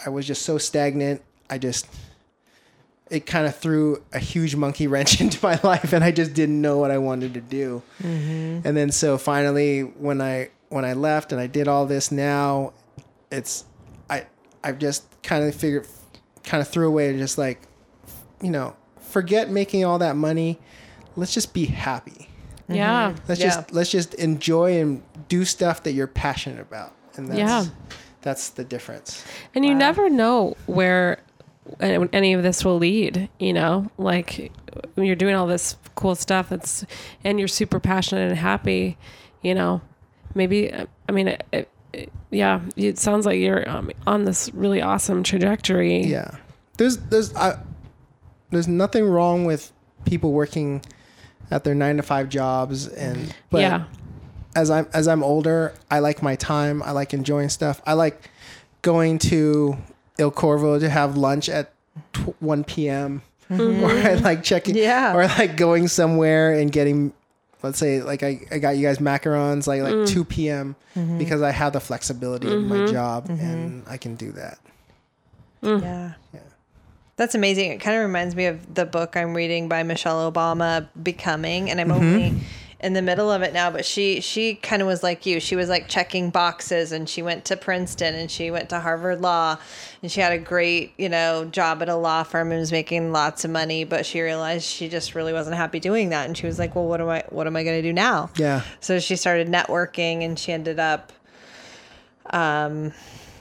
[0.05, 1.23] I was just so stagnant.
[1.49, 1.87] I just
[3.11, 6.61] it kind of threw a huge monkey wrench into my life, and I just didn't
[6.61, 7.83] know what I wanted to do.
[8.03, 8.67] Mm-hmm.
[8.67, 12.73] And then so finally, when I when I left and I did all this, now
[13.31, 13.65] it's
[14.09, 14.27] I
[14.63, 15.87] I've just kind of figured,
[16.51, 17.61] kind of threw away and just like,
[18.43, 20.59] you know, forget making all that money.
[21.15, 22.29] Let's just be happy.
[22.65, 22.75] Mm-hmm.
[22.75, 23.15] Yeah.
[23.29, 23.47] Let's Yeah.
[23.47, 27.65] just let's just enjoy and do stuff that you're passionate about, and that's Yeah.
[28.23, 29.25] that's the difference.
[29.55, 31.21] And you never know where
[31.81, 33.91] any any of this will lead, you know?
[33.99, 34.51] Like
[34.95, 36.85] when you're doing all this cool stuff it's
[37.25, 38.97] and you're super passionate and happy,
[39.43, 39.81] you know.
[40.35, 40.73] Maybe
[41.09, 41.69] I mean it, it, it-
[42.31, 46.05] yeah, it sounds like you're um, on this really awesome trajectory.
[46.05, 46.37] Yeah,
[46.77, 47.59] there's there's I,
[48.51, 49.73] there's nothing wrong with
[50.05, 50.83] people working
[51.51, 53.85] at their nine to five jobs, and but yeah.
[54.55, 56.83] as I'm as I'm older, I like my time.
[56.83, 57.83] I like enjoying stuff.
[57.87, 58.31] I like
[58.83, 59.77] going to
[60.19, 61.73] Il Corvo to have lunch at
[62.13, 63.23] tw- 1 p.m.
[63.51, 65.15] or I like checking Yeah.
[65.15, 67.13] or I like going somewhere and getting
[67.63, 70.09] let's say like I, I got you guys macarons like like mm.
[70.09, 70.77] 2 p.m.
[70.97, 71.19] Mm-hmm.
[71.19, 72.93] because I have the flexibility of my mm-hmm.
[72.93, 73.45] job mm-hmm.
[73.45, 74.59] and I can do that.
[75.63, 75.83] Mm.
[75.83, 76.13] Yeah.
[76.33, 76.41] Yeah.
[77.17, 77.73] That's amazing.
[77.73, 81.79] It kind of reminds me of the book I'm reading by Michelle Obama, Becoming, and
[81.81, 82.03] I'm Mm-hmm.
[82.03, 82.41] only
[82.83, 85.39] in the middle of it now, but she she kind of was like you.
[85.39, 89.21] She was like checking boxes and she went to Princeton and she went to Harvard
[89.21, 89.59] Law
[90.03, 93.13] and she had a great, you know, job at a law firm and was making
[93.13, 96.47] lots of money, but she realized she just really wasn't happy doing that and she
[96.47, 98.63] was like, "Well, what am I what am I going to do now?" Yeah.
[98.81, 101.13] So she started networking and she ended up
[102.31, 102.93] um,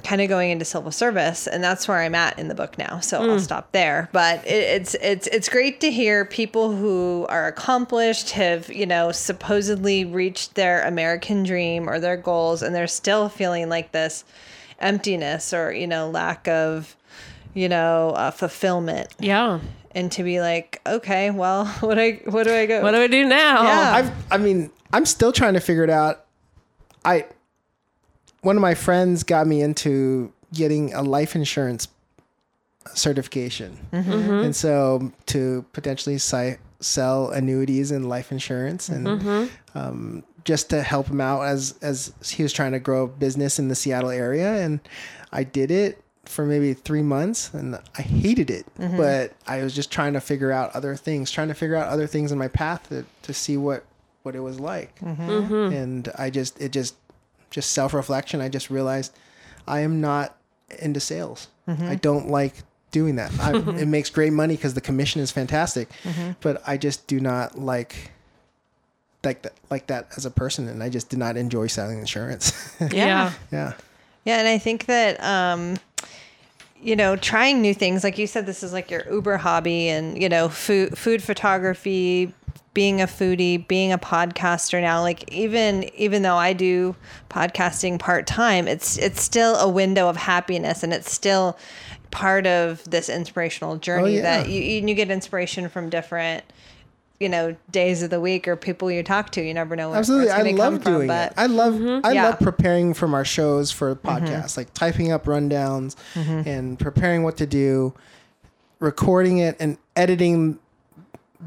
[0.03, 2.99] kind of going into civil service and that's where I'm at in the book now.
[2.99, 4.09] So I'll stop there.
[4.11, 9.11] But it, it's it's it's great to hear people who are accomplished have, you know,
[9.11, 14.23] supposedly reached their American dream or their goals and they're still feeling like this
[14.79, 16.95] emptiness or, you know, lack of
[17.55, 19.59] you know, uh, fulfillment, Yeah.
[19.95, 22.81] and to be like, okay, well, what I what do I go?
[22.83, 23.63] What do I do now?
[23.63, 23.91] Yeah.
[23.95, 26.25] I've I mean, I'm still trying to figure it out.
[27.03, 27.25] I
[28.41, 31.87] one of my friends got me into getting a life insurance
[32.93, 33.77] certification.
[33.91, 34.11] Mm-hmm.
[34.11, 34.31] Mm-hmm.
[34.45, 39.77] And so to potentially si- sell annuities and life insurance and mm-hmm.
[39.77, 43.59] um, just to help him out as as he was trying to grow a business
[43.59, 44.53] in the Seattle area.
[44.63, 44.79] And
[45.31, 48.65] I did it for maybe three months and I hated it.
[48.97, 52.07] But I was just trying to figure out other things, trying to figure out other
[52.07, 53.83] things in my path to, to see what,
[54.23, 54.95] what it was like.
[55.73, 56.95] And I just, it just,
[57.49, 58.41] just self reflection.
[58.41, 59.13] I just realized
[59.67, 60.35] I am not
[60.79, 61.47] into sales.
[61.67, 62.55] I don't like
[62.91, 63.31] doing that.
[63.39, 65.87] I, it makes great money because the commission is fantastic,
[66.41, 68.11] but I just do not like
[69.23, 72.75] like that like that as a person, and I just did not enjoy selling insurance.
[72.91, 73.33] Yeah.
[73.51, 73.73] yeah.
[74.25, 75.77] Yeah, and I think that um,
[76.81, 80.21] you know, trying new things, like you said, this is like your Uber hobby, and
[80.21, 82.33] you know, food food photography,
[82.73, 85.01] being a foodie, being a podcaster now.
[85.01, 86.95] Like even even though I do
[87.29, 91.57] podcasting part time, it's it's still a window of happiness, and it's still
[92.11, 94.21] part of this inspirational oh, journey yeah.
[94.21, 96.43] that you you you get inspiration from different.
[97.19, 99.89] You know, days of the week or people you talk to, you never know.
[99.89, 101.33] Where, Absolutely, it's I gonna come love from, doing but it.
[101.35, 102.05] I love mm-hmm.
[102.05, 102.23] I Yeah.
[102.23, 104.07] love preparing from our shows for mm-hmm.
[104.07, 106.47] podcasts, like typing up rundowns mm-hmm.
[106.47, 107.93] and preparing what to do,
[108.79, 110.59] recording it and editing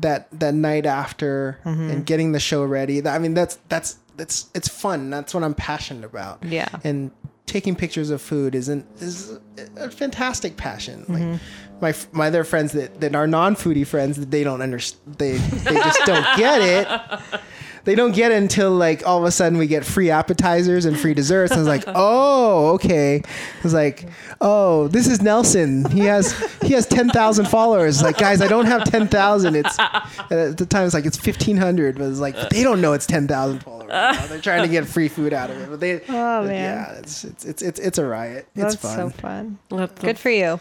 [0.00, 1.90] that that night after mm-hmm.
[1.90, 3.06] and getting the show ready.
[3.06, 5.10] I mean, that's that's that's it's fun.
[5.10, 6.42] That's what I'm passionate about.
[6.44, 6.68] Yeah.
[6.84, 7.10] and
[7.46, 9.38] taking pictures of food isn't is
[9.76, 11.04] a fantastic passion.
[11.08, 11.80] Like mm-hmm.
[11.80, 15.18] my f- my other friends that, that are non foodie friends that they don't understand.
[15.18, 17.40] They they just don't get it.
[17.84, 20.98] They don't get it until like all of a sudden we get free appetizers and
[20.98, 21.52] free desserts.
[21.52, 23.22] And it's like, oh, okay.
[23.64, 24.06] It's like,
[24.40, 25.90] oh, this is Nelson.
[25.90, 28.02] He has he has ten thousand followers.
[28.02, 29.56] Like, guys, I don't have ten thousand.
[29.56, 32.92] It's at the time it's like it's fifteen hundred, but it's like they don't know
[32.92, 33.82] it's ten thousand followers.
[33.82, 34.26] You know?
[34.28, 36.00] They're trying to get free food out of it, but they.
[36.08, 36.48] Oh, man.
[36.48, 38.46] Yeah, it's it's it's it's, it's a riot.
[38.54, 38.96] It's That's fun.
[38.96, 39.58] so fun.
[39.70, 40.60] That's Good for you.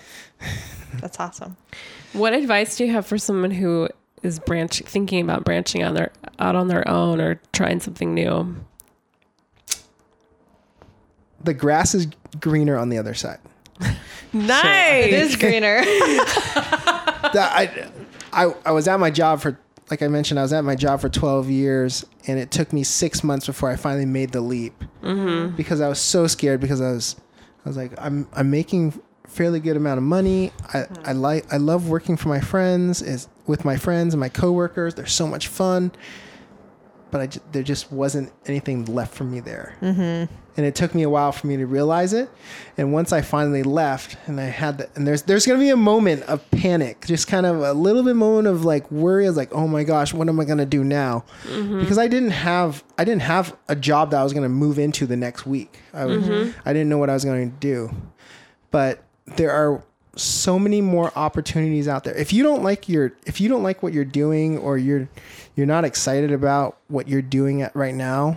[1.00, 1.56] That's awesome.
[2.14, 3.88] What advice do you have for someone who
[4.24, 8.56] is branch thinking about branching on their out on their own or trying something new?
[11.44, 12.08] the grass is
[12.40, 13.40] greener on the other side.
[14.34, 15.08] Nice.
[15.08, 15.82] It is greener.
[17.34, 17.90] That- I,
[18.32, 21.02] I, I was at my job for, like I mentioned, I was at my job
[21.02, 24.84] for 12 years, and it took me six months before I finally made the leap
[25.04, 25.56] Mm-hmm.
[25.58, 27.16] because I was so scared because I was,
[27.66, 30.52] I was like, I'm, I'm making fairly good amount of money.
[30.74, 30.94] I, hmm.
[31.06, 34.94] I like, I love working for my friends, is with my friends and my coworkers.
[34.94, 35.92] They're so much fun,
[37.12, 39.76] but I, there just wasn't anything left for me there.
[39.82, 40.34] Mm-hmm.
[40.58, 42.30] And it took me a while for me to realize it.
[42.78, 46.24] And once I finally left, and I had and there's there's gonna be a moment
[46.24, 49.26] of panic, just kind of a little bit moment of like worry.
[49.26, 51.24] I was like, oh my gosh, what am I gonna do now?
[51.46, 51.80] Mm-hmm.
[51.80, 55.06] Because I didn't have I didn't have a job that I was gonna move into
[55.06, 55.80] the next week.
[55.94, 56.60] I was, mm-hmm.
[56.68, 57.90] I didn't know what I was going to do.
[58.72, 59.04] But
[59.38, 59.84] there are
[60.16, 62.16] so many more opportunities out there.
[62.16, 65.08] If you don't like your if you don't like what you're doing or you're
[65.56, 68.36] you're not excited about what you're doing at right now,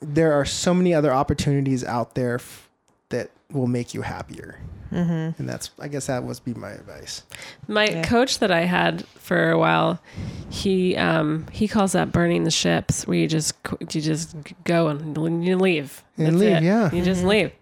[0.00, 2.68] there are so many other opportunities out there f-
[3.10, 4.58] that will make you happier.
[4.90, 7.22] And that's I guess that would be my advice.
[7.68, 8.02] My Yeah.
[8.02, 10.00] coach that I had for a while,
[10.48, 13.54] he um he calls that burning the ships, where you just
[13.92, 16.62] you just go and you leave And That's leave, it.
[16.62, 16.90] yeah.
[16.90, 17.52] You just leave.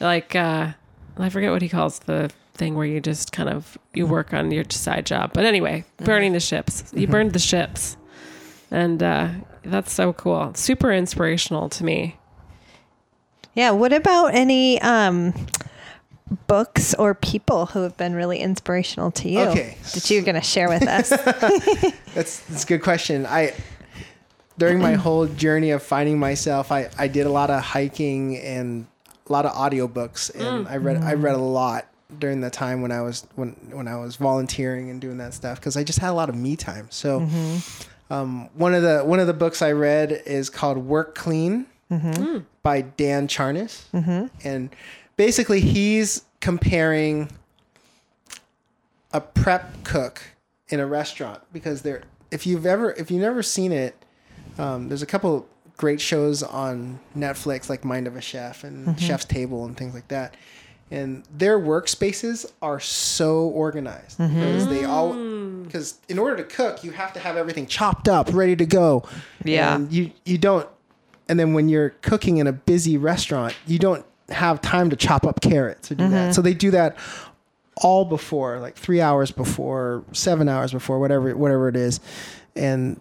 [0.00, 0.72] Like uh,
[1.18, 4.50] I forget what he calls the thing where you just kind of you work on
[4.50, 5.32] your side job.
[5.32, 6.92] But anyway, burning the ships.
[6.94, 7.96] You burned the ships,
[8.70, 9.28] and uh,
[9.64, 10.52] that's so cool.
[10.54, 12.16] Super inspirational to me.
[13.54, 13.70] Yeah.
[13.70, 15.32] What about any um,
[16.48, 19.76] books or people who have been really inspirational to you Okay.
[19.94, 21.08] that you're going to share with us?
[22.14, 23.26] That's that's a good question.
[23.26, 23.54] I
[24.58, 28.86] during my whole journey of finding myself, I, I did a lot of hiking and
[29.28, 30.70] a lot of audiobooks and mm.
[30.70, 31.22] I read I mm.
[31.22, 31.86] read a lot
[32.18, 35.58] during the time when I was when when I was volunteering and doing that stuff
[35.58, 36.88] because I just had a lot of me time.
[36.90, 38.12] So mm-hmm.
[38.12, 42.10] um, one of the one of the books I read is called Work Clean mm-hmm.
[42.10, 42.44] mm.
[42.62, 44.26] by Dan Charnas, mm-hmm.
[44.46, 44.70] and
[45.16, 47.30] basically he's comparing
[49.12, 50.22] a prep cook
[50.68, 53.94] in a restaurant because there if you've ever if you've never seen it
[54.58, 55.48] um, there's a couple
[55.84, 58.96] great shows on netflix like mind of a chef and mm-hmm.
[58.96, 60.34] chef's table and things like that.
[60.90, 64.34] And their workspaces are so organized mm-hmm.
[64.34, 65.62] because they all mm.
[65.64, 69.06] because in order to cook you have to have everything chopped up ready to go.
[69.44, 69.74] Yeah.
[69.74, 70.66] and you you don't
[71.28, 75.26] and then when you're cooking in a busy restaurant you don't have time to chop
[75.26, 76.16] up carrots or do that.
[76.16, 76.32] Mm-hmm.
[76.32, 76.96] So they do that
[77.76, 82.00] all before, like three hours before, seven hours before, whatever whatever it is,
[82.56, 83.00] and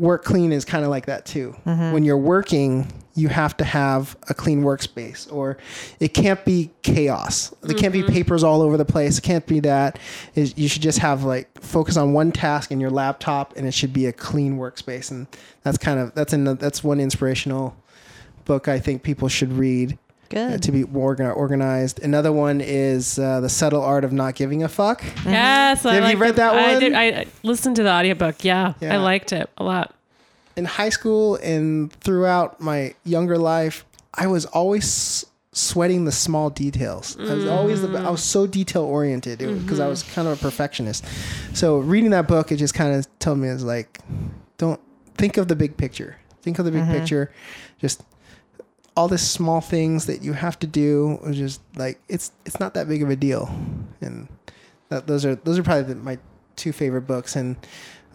[0.00, 1.54] work clean is kind of like that too.
[1.66, 1.92] Mm-hmm.
[1.92, 5.58] When you're working, you have to have a clean workspace, or
[6.00, 7.54] it can't be chaos.
[7.60, 8.12] There can't be mm-hmm.
[8.12, 9.18] papers all over the place.
[9.18, 9.98] It can't be that.
[10.34, 13.74] Is you should just have like focus on one task in your laptop, and it
[13.74, 15.10] should be a clean workspace.
[15.10, 15.26] And
[15.62, 17.76] that's kind of that's in that's one inspirational
[18.44, 19.98] book I think people should read.
[20.30, 20.62] Good.
[20.62, 22.00] to be organ- organized.
[22.00, 25.04] Another one is uh, the subtle art of not giving a fuck.
[25.04, 25.30] Uh-huh.
[25.30, 25.84] Yes.
[25.84, 26.36] I Have you liked read it.
[26.36, 26.80] that I one?
[26.80, 26.94] did.
[26.94, 28.44] I listened to the audiobook.
[28.44, 28.94] Yeah, Yeah.
[28.94, 29.94] I liked it a lot.
[30.56, 37.16] in high school and throughout my younger life, I was always sweating the small details.
[37.18, 39.90] I was always the, I was so detail oriented because I mm-hmm.
[39.90, 41.04] was kind of a perfectionist.
[41.54, 43.98] So reading that book, it just kind of told me it's like,
[44.58, 44.80] don't
[45.16, 46.16] think of the big picture.
[46.42, 46.92] Think of the big uh-huh.
[46.92, 47.32] picture.
[47.80, 48.02] Just
[49.00, 52.74] all the small things that you have to do is just like it's it's not
[52.74, 53.48] that big of a deal.
[54.02, 54.28] And
[54.90, 56.18] that, those are those are probably the, my
[56.56, 57.56] two favorite books and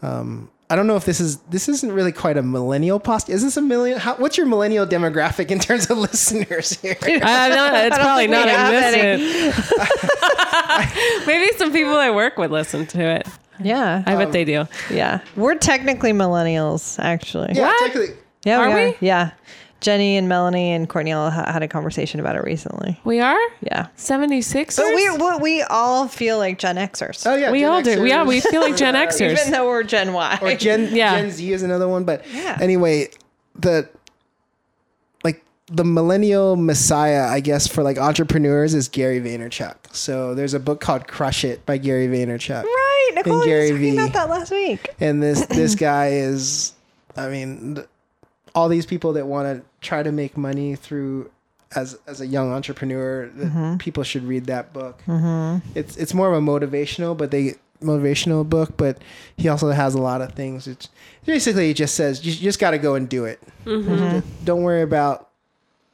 [0.04, 3.30] um, I don't know if this is this isn't really quite a millennial post.
[3.30, 3.98] Is this a million?
[3.98, 6.96] How, what's your millennial demographic in terms of listeners here?
[7.02, 7.86] I don't know.
[7.86, 9.14] It's probably think we not have any.
[9.14, 11.26] existent.
[11.28, 13.28] Maybe some people I work with listen to it.
[13.60, 14.04] Yeah.
[14.06, 14.66] I bet they do.
[14.92, 15.22] yeah.
[15.36, 17.54] We're technically millennials, actually.
[17.54, 17.80] yeah, What?
[17.80, 18.16] technically.
[18.46, 18.82] Yeah, Are we, we?
[18.92, 18.96] are.
[19.02, 19.32] Yeah.
[19.86, 23.00] Jenny and Melanie and Courtney all ha- had a conversation about it recently.
[23.06, 23.88] We are Yeah.
[23.96, 24.76] 76.
[24.76, 27.26] But we, we, we all feel like Gen Xers.
[27.26, 27.96] Oh yeah, we Gen all do.
[27.98, 28.10] Xers.
[28.10, 29.32] Yeah, we feel like Gen Xers.
[29.40, 30.40] Even though we're Gen Y.
[30.42, 31.22] or Gen Yeah.
[31.22, 32.04] Gen Z is another one.
[32.04, 32.58] But Yeah.
[32.60, 33.10] anyway,
[33.58, 33.88] the
[35.24, 39.76] like the millennial messiah, I guess, for like entrepreneurs is Gary Vaynerchuk.
[39.96, 42.64] So there's a book called Crush It by Gary Vaynerchuk.
[42.64, 43.12] right.
[43.16, 43.94] Nicole was Gary talking Vee.
[43.98, 44.90] about that last week.
[45.00, 46.74] and this this guy is
[47.16, 47.88] i mean th-
[48.54, 51.30] all these people that want to try to make money through
[51.76, 53.78] as as a young entrepreneur that mm-hmm.
[53.78, 55.66] people should read that book mm-hmm.
[55.76, 58.98] it's it's more of a motivational but they motivational book but
[59.38, 60.90] he also has a lot of things it's
[61.26, 64.20] basically it just says you just got to go and do it mm-hmm.
[64.20, 65.30] Just don't worry about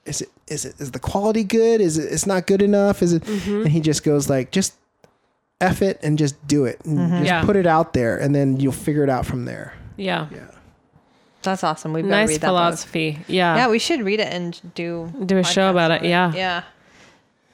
[0.06, 3.14] is it is it is the quality good is it it's not good enough is
[3.14, 4.76] it and he just goes like just
[5.62, 6.82] F it and just do it.
[6.86, 7.46] And Just Yeah.
[7.46, 9.74] put it out there and then you'll figure it out from there.
[9.96, 10.28] yeah.
[10.32, 10.40] Yeah.
[11.44, 11.94] That's awesome.
[11.94, 12.50] We've got to Nice read that book.
[12.50, 13.20] philosophy.
[13.28, 13.56] Yeah.
[13.56, 16.02] Yeah, we should read it and do Do a show about it.
[16.02, 16.32] on Yeah.
[16.34, 16.64] Yeah.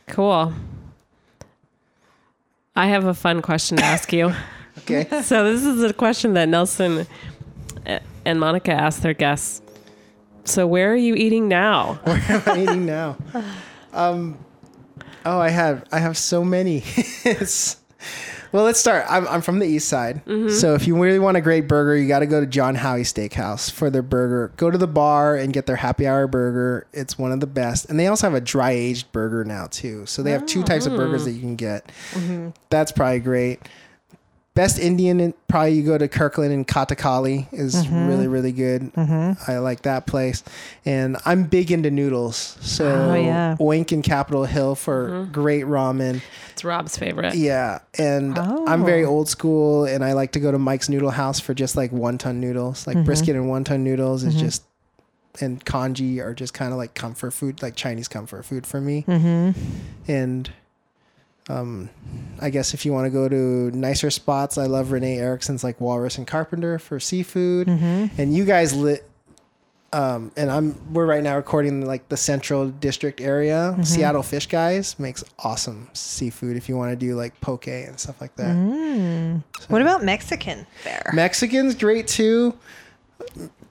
[0.07, 0.53] Cool.
[2.75, 4.33] I have a fun question to ask you.
[4.81, 5.05] Okay.
[5.23, 7.07] so this is a question that Nelson
[8.25, 9.61] and Monica asked their guests.
[10.45, 11.99] So where are you eating now?
[12.03, 13.17] Where am I eating now?
[13.91, 14.37] Um,
[15.25, 16.83] oh, I have I have so many.
[18.51, 19.05] Well, let's start.
[19.09, 20.49] I'm, I'm from the east side, mm-hmm.
[20.49, 23.01] so if you really want a great burger, you got to go to John Howie
[23.01, 24.51] Steakhouse for their burger.
[24.57, 26.87] Go to the bar and get their happy hour burger.
[26.93, 30.05] It's one of the best, and they also have a dry aged burger now too.
[30.05, 31.25] So they have two types of burgers mm.
[31.25, 31.91] that you can get.
[32.11, 32.49] Mm-hmm.
[32.69, 33.61] That's probably great.
[34.57, 38.07] Best Indian, probably you go to Kirkland and Kathakali is mm-hmm.
[38.07, 38.91] really really good.
[38.93, 39.51] Mm-hmm.
[39.51, 40.43] I like that place,
[40.83, 42.57] and I'm big into noodles.
[42.61, 43.55] So Oh, yeah.
[43.59, 45.31] Ooink and Capitol Hill for mm-hmm.
[45.31, 46.21] great ramen.
[46.53, 47.35] It's Rob's favorite.
[47.35, 49.09] Yeah, and I'm very Oh.
[49.09, 52.37] old school, and I like to go to Mike's Noodle House for just like wonton
[52.37, 52.87] noodles.
[52.87, 54.63] Like brisket and wonton noodles is just,
[55.39, 59.05] and congee are just kind of like comfort food, like Chinese comfort food for me.
[60.07, 60.49] And,
[61.49, 61.89] um,
[62.41, 63.35] I guess if you want to go to
[63.75, 68.73] nicer spots, I love Renee Erickson's like Walrus and Carpenter for seafood, and you guys
[68.75, 69.09] lit.
[69.93, 73.77] Um, and I'm we're right now recording like the central district area.
[73.83, 78.19] Seattle Fish Guys makes awesome seafood if you want to do like poke and stuff
[78.19, 78.53] like that.
[79.69, 81.09] What about Mexican fare?
[81.13, 82.57] Mexican's great too.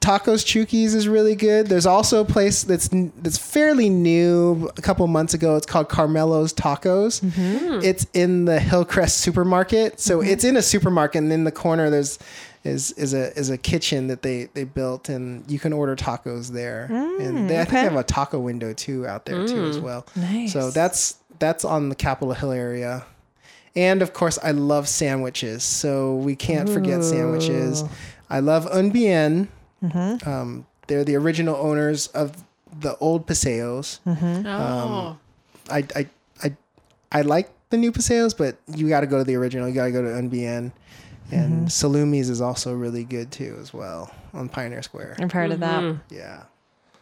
[0.07, 1.67] Tacos Chuki's is really good.
[1.67, 4.71] There's also a place that's that's fairly new.
[4.77, 7.21] A couple months ago, it's called Carmelo's Tacos.
[7.21, 7.81] Mm-hmm.
[7.83, 10.29] It's in the Hillcrest supermarket, so mm-hmm.
[10.29, 12.21] it's in a supermarket, and in the corner there's
[12.63, 16.53] is is a is a kitchen that they they built, and you can order tacos
[16.53, 16.85] there.
[16.85, 19.79] and mm, they, I think they have a taco window too out there too as
[19.79, 20.07] mm, well.
[20.15, 20.53] Nice.
[20.53, 23.05] So that's that's on the Capitol Hill area.
[23.75, 25.65] And of course, I love sandwiches.
[25.65, 27.83] So we can't forget sandwiches.
[28.31, 29.49] I love Un Bien.
[29.85, 30.29] Mm-hmm.
[30.29, 32.45] Um, they're the original owners of
[32.81, 34.01] the old Paseos.
[34.07, 34.47] Mm-hmm.
[34.47, 34.51] Oh.
[35.09, 35.21] Um,
[35.71, 36.07] I, I,
[36.45, 36.57] I,
[37.13, 39.69] I like the new Paseos, but you got to go to the original.
[39.69, 40.73] You got to go to Un Bien.
[41.33, 41.67] And mm-hmm.
[41.67, 45.17] Salumi's is also really good too, as well, on Pioneer Square.
[45.21, 45.97] I've heard of that.
[46.09, 46.45] Yeah.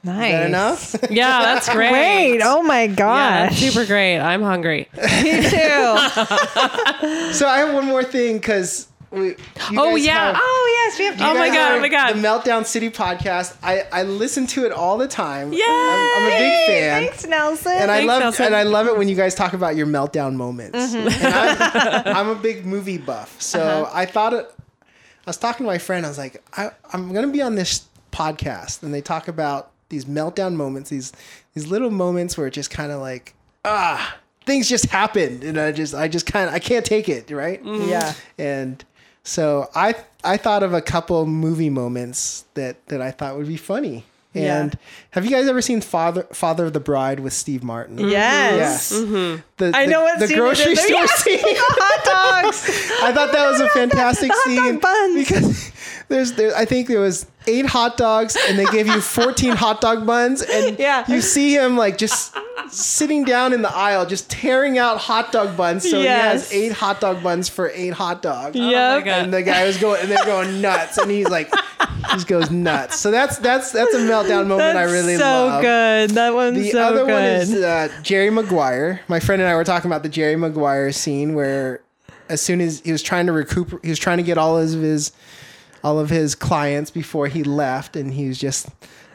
[0.02, 0.24] Nice.
[0.26, 0.94] Is that enough?
[1.10, 1.90] yeah, that's great.
[1.90, 2.40] Great.
[2.42, 3.58] Oh my Yeah, gosh.
[3.58, 4.18] super great.
[4.18, 4.88] I'm hungry.
[4.96, 5.50] Me too.
[7.32, 9.36] so I have one more thing because we.
[9.76, 10.12] Oh, yeah.
[10.32, 11.24] have- oh yes, we have to.
[11.26, 12.14] Oh my God, oh my God.
[12.14, 13.56] The Meltdown City podcast.
[13.62, 15.52] I, I listen to it all the time.
[15.52, 15.60] Yay!
[15.64, 17.02] I'm, I'm a big fan.
[17.04, 17.72] Thanks, Nelson.
[17.72, 18.46] And I Thanks, love Nelson.
[18.46, 20.78] and I love it when you guys talk about your meltdown moments.
[20.78, 21.24] Mm-hmm.
[21.24, 23.90] And I'm, I'm a big movie buff, so Uh-huh.
[23.94, 24.50] I thought it.
[24.82, 26.04] I was talking to my friend.
[26.04, 30.04] I was like, I, I'm gonna be on this podcast, and they talk about these
[30.04, 31.12] meltdown moments, these
[31.54, 33.34] these little moments where it just kind of like
[33.64, 37.30] ah things just happened, and I just I just kind of I can't take it,
[37.30, 37.60] right?
[37.64, 38.12] yeah.
[38.38, 38.84] and
[39.24, 43.56] so I I thought of a couple movie moments that that I thought would be
[43.56, 44.04] funny.
[44.36, 44.76] And
[45.12, 47.98] have you guys ever seen Father Father of the Bride with Steve Martin?
[47.98, 48.08] Mm-hmm.
[48.08, 48.90] Yes.
[48.90, 48.92] Yes.
[49.00, 49.40] Mm-hmm.
[49.58, 50.80] The, I know what the scene grocery is.
[50.80, 51.38] store Yes, scene.
[51.40, 52.68] hot dogs.
[53.04, 55.28] I thought that was a fantastic The hot dog scene buns.
[55.28, 59.52] because there's there, I think there was eight hot dogs and they gave you 14
[59.52, 61.04] hot dog buns and Yeah.
[61.10, 62.34] you see him like just
[62.70, 66.50] sitting down in the aisle just tearing out hot dog buns so Yes.
[66.50, 68.56] he has eight hot dog buns for eight hot dogs.
[68.56, 69.04] Yep.
[69.04, 69.24] God.
[69.24, 72.50] And the guy was going and they're going nuts and he's like he just goes
[72.50, 72.96] nuts.
[72.98, 75.62] So that's that's that's a meltdown moment I That's really so love.
[75.62, 76.10] good.
[76.10, 77.12] That one's The so other good.
[77.12, 79.00] one is uh, Jerry Maguire.
[79.08, 81.82] My friend and I were talking about the Jerry Maguire scene where,
[82.28, 84.70] as soon as he was trying to recoup, he was trying to get all of
[84.70, 85.12] his,
[85.84, 88.66] all of his clients before he left, and he was just,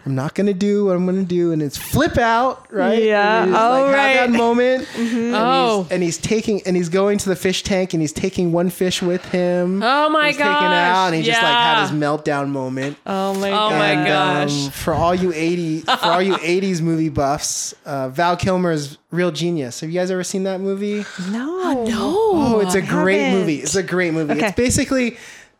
[0.05, 3.01] I'm not gonna do what I'm gonna do, and it's flip out, right?
[3.03, 3.43] Yeah.
[3.43, 4.07] And Oh, like, right.
[4.17, 4.87] Have that moment.
[4.95, 5.81] And Oh.
[5.83, 8.69] he's, and he's taking, and he's going to the fish tank, and he's taking one
[8.69, 9.81] fish with him.
[9.83, 12.97] Oh my he's taking it out, and he just like had his meltdown moment.
[13.05, 13.65] oh my god.
[13.65, 13.77] Oh god.
[13.79, 14.65] my And, gosh.
[14.65, 19.31] um, for all you 80 for all you 80s movie buffs, uh, Val Kilmer's Real
[19.31, 19.79] Genius.
[19.81, 21.03] Have you guys ever seen that movie?
[21.31, 21.83] No.
[21.85, 22.13] No.
[22.31, 23.39] Oh, it's a I great haven't.
[23.39, 23.55] movie.
[23.57, 24.33] It's a great movie.
[24.33, 24.47] Okay.
[24.47, 25.17] It's basically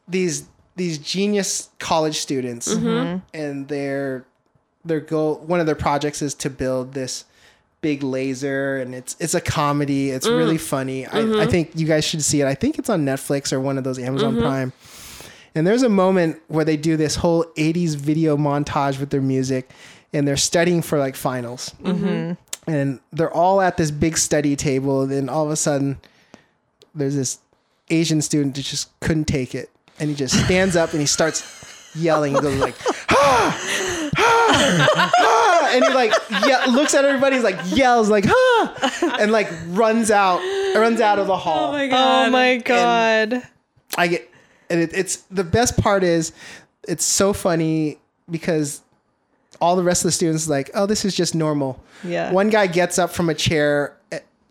[0.08, 0.44] these
[0.80, 3.20] these genius college students mm-hmm.
[3.34, 4.26] and their
[4.86, 7.26] their goal one of their projects is to build this
[7.82, 10.10] big laser and it's it's a comedy.
[10.10, 10.38] It's mm.
[10.38, 11.06] really funny.
[11.06, 11.52] I, I mm-hmm.
[11.52, 12.48] think you guys should see it.
[12.48, 14.44] I think it's on Netflix or one of those Amazon mm-hmm.
[14.44, 14.74] Prime.
[15.54, 19.70] And there's a moment where they do this whole 80s video montage with their music
[20.14, 21.74] and they're studying for like finals.
[22.68, 25.02] And they're all at this big study table.
[25.02, 26.00] And then all of a sudden,
[26.94, 27.40] there's this
[27.90, 29.70] Asian student that just couldn't take it.
[30.00, 32.34] And he just stands up and he starts yelling.
[32.36, 32.76] He goes like,
[33.10, 36.14] ah, ah, ah, and he like
[36.46, 40.40] ye- looks at everybody, he's like yells like, ah, and like runs out,
[40.76, 41.70] runs out of the hall.
[41.70, 42.28] Oh my god.
[42.28, 43.44] Oh my god.
[43.98, 44.30] I get,
[44.70, 46.32] and it, it's the best part is,
[46.88, 47.98] it's so funny
[48.30, 48.82] because
[49.60, 51.82] all the rest of the students like, oh, this is just normal.
[52.04, 52.32] Yeah.
[52.32, 53.98] One guy gets up from a chair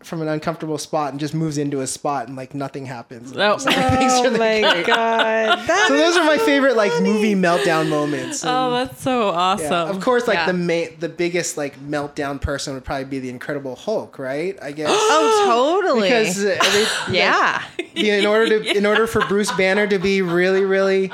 [0.01, 3.33] from an uncomfortable spot and just moves into a spot and like nothing happens.
[3.35, 3.57] Oh.
[3.65, 5.67] Like, Oh my like- god.
[5.67, 8.43] That So those are my so favorite like movie meltdown moments.
[8.45, 9.65] Oh, that's so awesome.
[9.71, 9.89] yeah.
[9.89, 10.45] Of course, like Yeah.
[10.45, 14.57] the ma- the biggest like meltdown person would probably be the Incredible Hulk, right?
[14.61, 14.89] I guess.
[14.93, 16.09] Oh, totally.
[16.09, 16.85] because uh, every,
[17.17, 17.63] yeah.
[17.93, 21.11] Yeah, in order to in order for Bruce Banner to be really really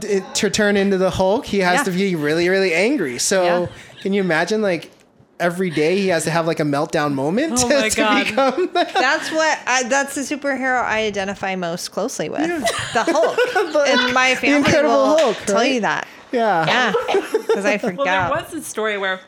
[0.00, 1.84] d- to turn into the Hulk, he has Yeah.
[1.84, 3.18] to be really really angry.
[3.18, 3.66] So Yeah.
[4.02, 4.90] can you imagine like
[5.40, 8.26] every day he has to have like a meltdown moment Oh to, my to God.
[8.26, 12.40] become That's what I, that's the superhero I identify most closely with.
[12.40, 13.86] The Hulk.
[13.88, 16.06] and my family Incredible will Hulk, tell you that.
[16.32, 16.66] yeah.
[16.66, 16.92] Yeah.
[17.32, 19.20] Because I well, there was a story where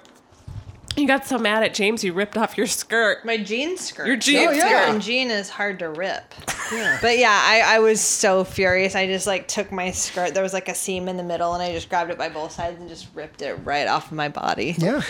[0.97, 3.25] you got so mad at James you ripped off your skirt.
[3.25, 4.07] My jean skirt.
[4.07, 4.93] Your jean Oh, yeah.
[4.93, 6.35] And jean is hard to rip.
[6.73, 6.99] Yeah.
[7.01, 8.95] But yeah, I, I was so furious.
[8.95, 10.35] I just like took my skirt.
[10.35, 12.53] There was like a seam in the middle, and I just grabbed it by both
[12.53, 14.75] sides and just ripped it right off my body.
[14.79, 15.03] Yeah.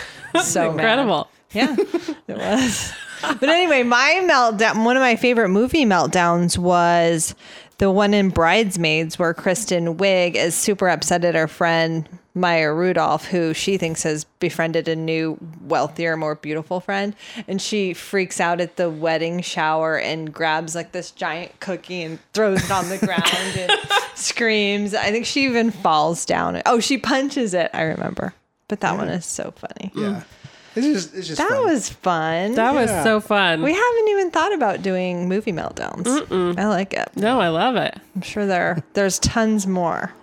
[0.43, 0.75] So mad.
[0.75, 1.27] Incredible.
[1.51, 1.75] Yeah,
[2.27, 2.93] it was.
[3.21, 7.35] But anyway, my meltdown, one of my favorite movie meltdowns was
[7.77, 13.25] the one in Bridesmaids where Kristen Wiig is super upset at her friend Maya Rudolph,
[13.27, 17.13] who she thinks has befriended a new, wealthier, more beautiful friend.
[17.47, 22.19] And she freaks out at the wedding shower and grabs like this giant cookie and
[22.33, 23.71] throws it on the ground and
[24.15, 24.93] screams.
[24.93, 26.61] I think she even falls down.
[26.65, 27.69] Oh, she punches it.
[27.73, 28.33] I remember.
[28.67, 29.91] But that one is so funny.
[29.95, 30.21] Yeah.
[30.21, 30.27] Hmm.
[30.73, 31.65] It's just it's just That fun.
[31.65, 32.55] was fun.
[32.55, 33.61] That was so fun.
[33.61, 36.07] we haven't even thought about doing movie meltdowns.
[36.57, 37.09] I like it.
[37.17, 37.93] no, I love it.
[38.15, 40.13] I'm sure there there's tons more.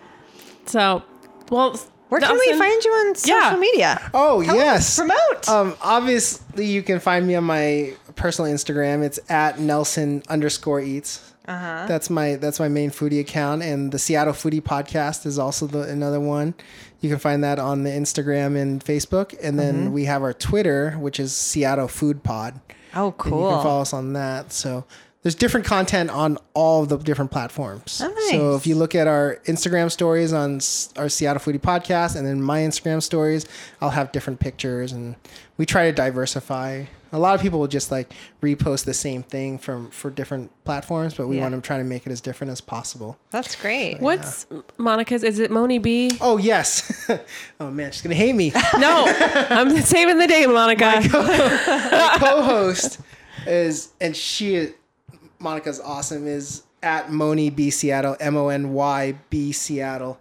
[0.64, 1.02] So,
[1.50, 1.78] well,
[2.08, 3.56] Where can we find you on social Yeah.
[3.58, 4.10] media?
[4.14, 4.96] Oh Tell yes.
[4.98, 5.48] promote.
[5.48, 9.02] Um, obviously, you can find me on my personal Instagram.
[9.04, 11.32] It's at Nelson underscore eats.
[11.46, 11.86] Uh-huh.
[11.88, 15.80] That's my that's my main foodie account, and the Seattle Foodie Podcast is also the
[15.82, 16.52] another one.
[17.00, 19.92] You can find that on the Instagram and Facebook, and then Mm-hmm.
[19.92, 22.60] we have our Twitter, which is Seattle Food Pod.
[22.94, 23.50] oh, And you cool.
[23.50, 24.52] can follow us on that.
[24.52, 24.84] So
[25.28, 28.00] there's different content on all of the different platforms.
[28.02, 30.54] Oh, So if you look at our Instagram stories on
[30.96, 33.44] our Seattle Foodie podcast and then my Instagram stories,
[33.82, 35.16] I'll have different pictures and
[35.58, 36.84] we try to diversify.
[37.12, 38.10] A lot of people will just like
[38.40, 41.42] repost the same thing from for different platforms, but we Yeah.
[41.42, 43.18] want to try to make it as different as possible.
[43.30, 44.00] That's great.
[44.00, 44.46] What's
[44.78, 45.22] Monica's?
[45.24, 46.12] Is it Moni B?
[46.22, 47.06] Oh yes.
[47.60, 48.50] oh man, she's gonna hate me.
[48.78, 49.04] No,
[49.50, 51.02] I'm saving the day, Monica.
[51.12, 53.00] my co-host
[53.46, 54.72] is and she is
[55.38, 60.18] Monica's awesome is at Moni B Seattle M O N Y B Seattle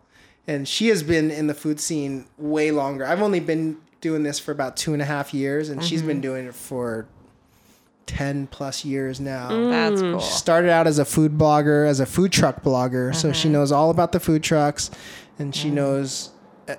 [0.47, 3.05] and she has been in the food scene way longer.
[3.05, 6.17] I've only been doing this for about two and a half years and she's been
[6.17, 6.21] mm-hmm.
[6.21, 7.07] doing it for
[8.05, 9.49] 10 plus years now.
[9.49, 9.69] Mm.
[9.69, 10.11] That's mm.
[10.13, 10.21] cool.
[10.21, 13.57] Started out as a food blogger, as a food truck blogger, so she uh-huh.
[13.57, 14.89] knows all about the food trucks
[15.37, 15.73] and she mm.
[15.73, 16.31] knows
[16.69, 16.75] uh,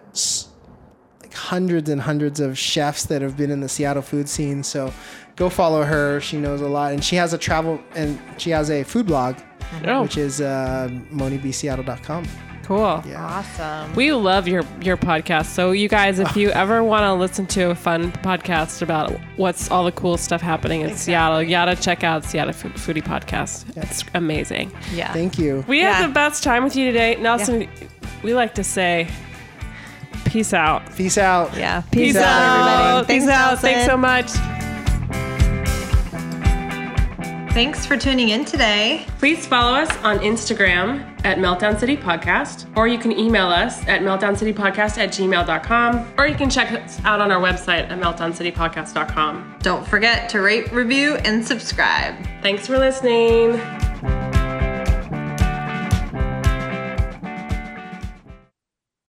[1.21, 4.63] like hundreds and hundreds of chefs that have been in the Seattle food scene.
[4.63, 4.93] So
[5.39, 6.21] go follow her.
[6.21, 9.37] She knows a lot, and she has a travel and she has a food blog,
[9.87, 12.27] Oh, which is uh, monybseattle.com.
[12.65, 13.03] cool.
[13.07, 13.25] Yeah.
[13.25, 13.95] Awesome.
[13.95, 15.47] We love your your podcast.
[15.47, 19.71] So you guys, if you ever want to listen to a fun podcast about what's
[19.71, 23.65] all the cool stuff happening in Seattle, you gotta check out Seattle Food- Foodie Podcast.
[23.77, 24.71] It's amazing.
[24.93, 25.13] Yeah.
[25.13, 25.65] Thank you.
[25.69, 25.93] We Yeah.
[25.95, 27.69] had the best time with you today, Nelson.
[28.23, 29.09] We like to say,
[30.25, 30.83] peace out.
[30.97, 31.57] Peace out.
[31.57, 31.83] yeah.
[31.93, 33.21] Peace, out, everybody.
[33.21, 33.59] Peace out.
[33.61, 34.58] Thanks so much.
[37.59, 39.05] Thanks for tuning in today.
[39.19, 44.03] Please follow us on Instagram at Meltdown City Podcast, or you can email us at
[44.03, 49.57] meltdowncitypodcast at gmail.com, or you can check us out on our website at meltdowncitypodcast.com.
[49.61, 52.15] Don't forget to rate, review, and subscribe.
[52.43, 53.61] Thanks for listening.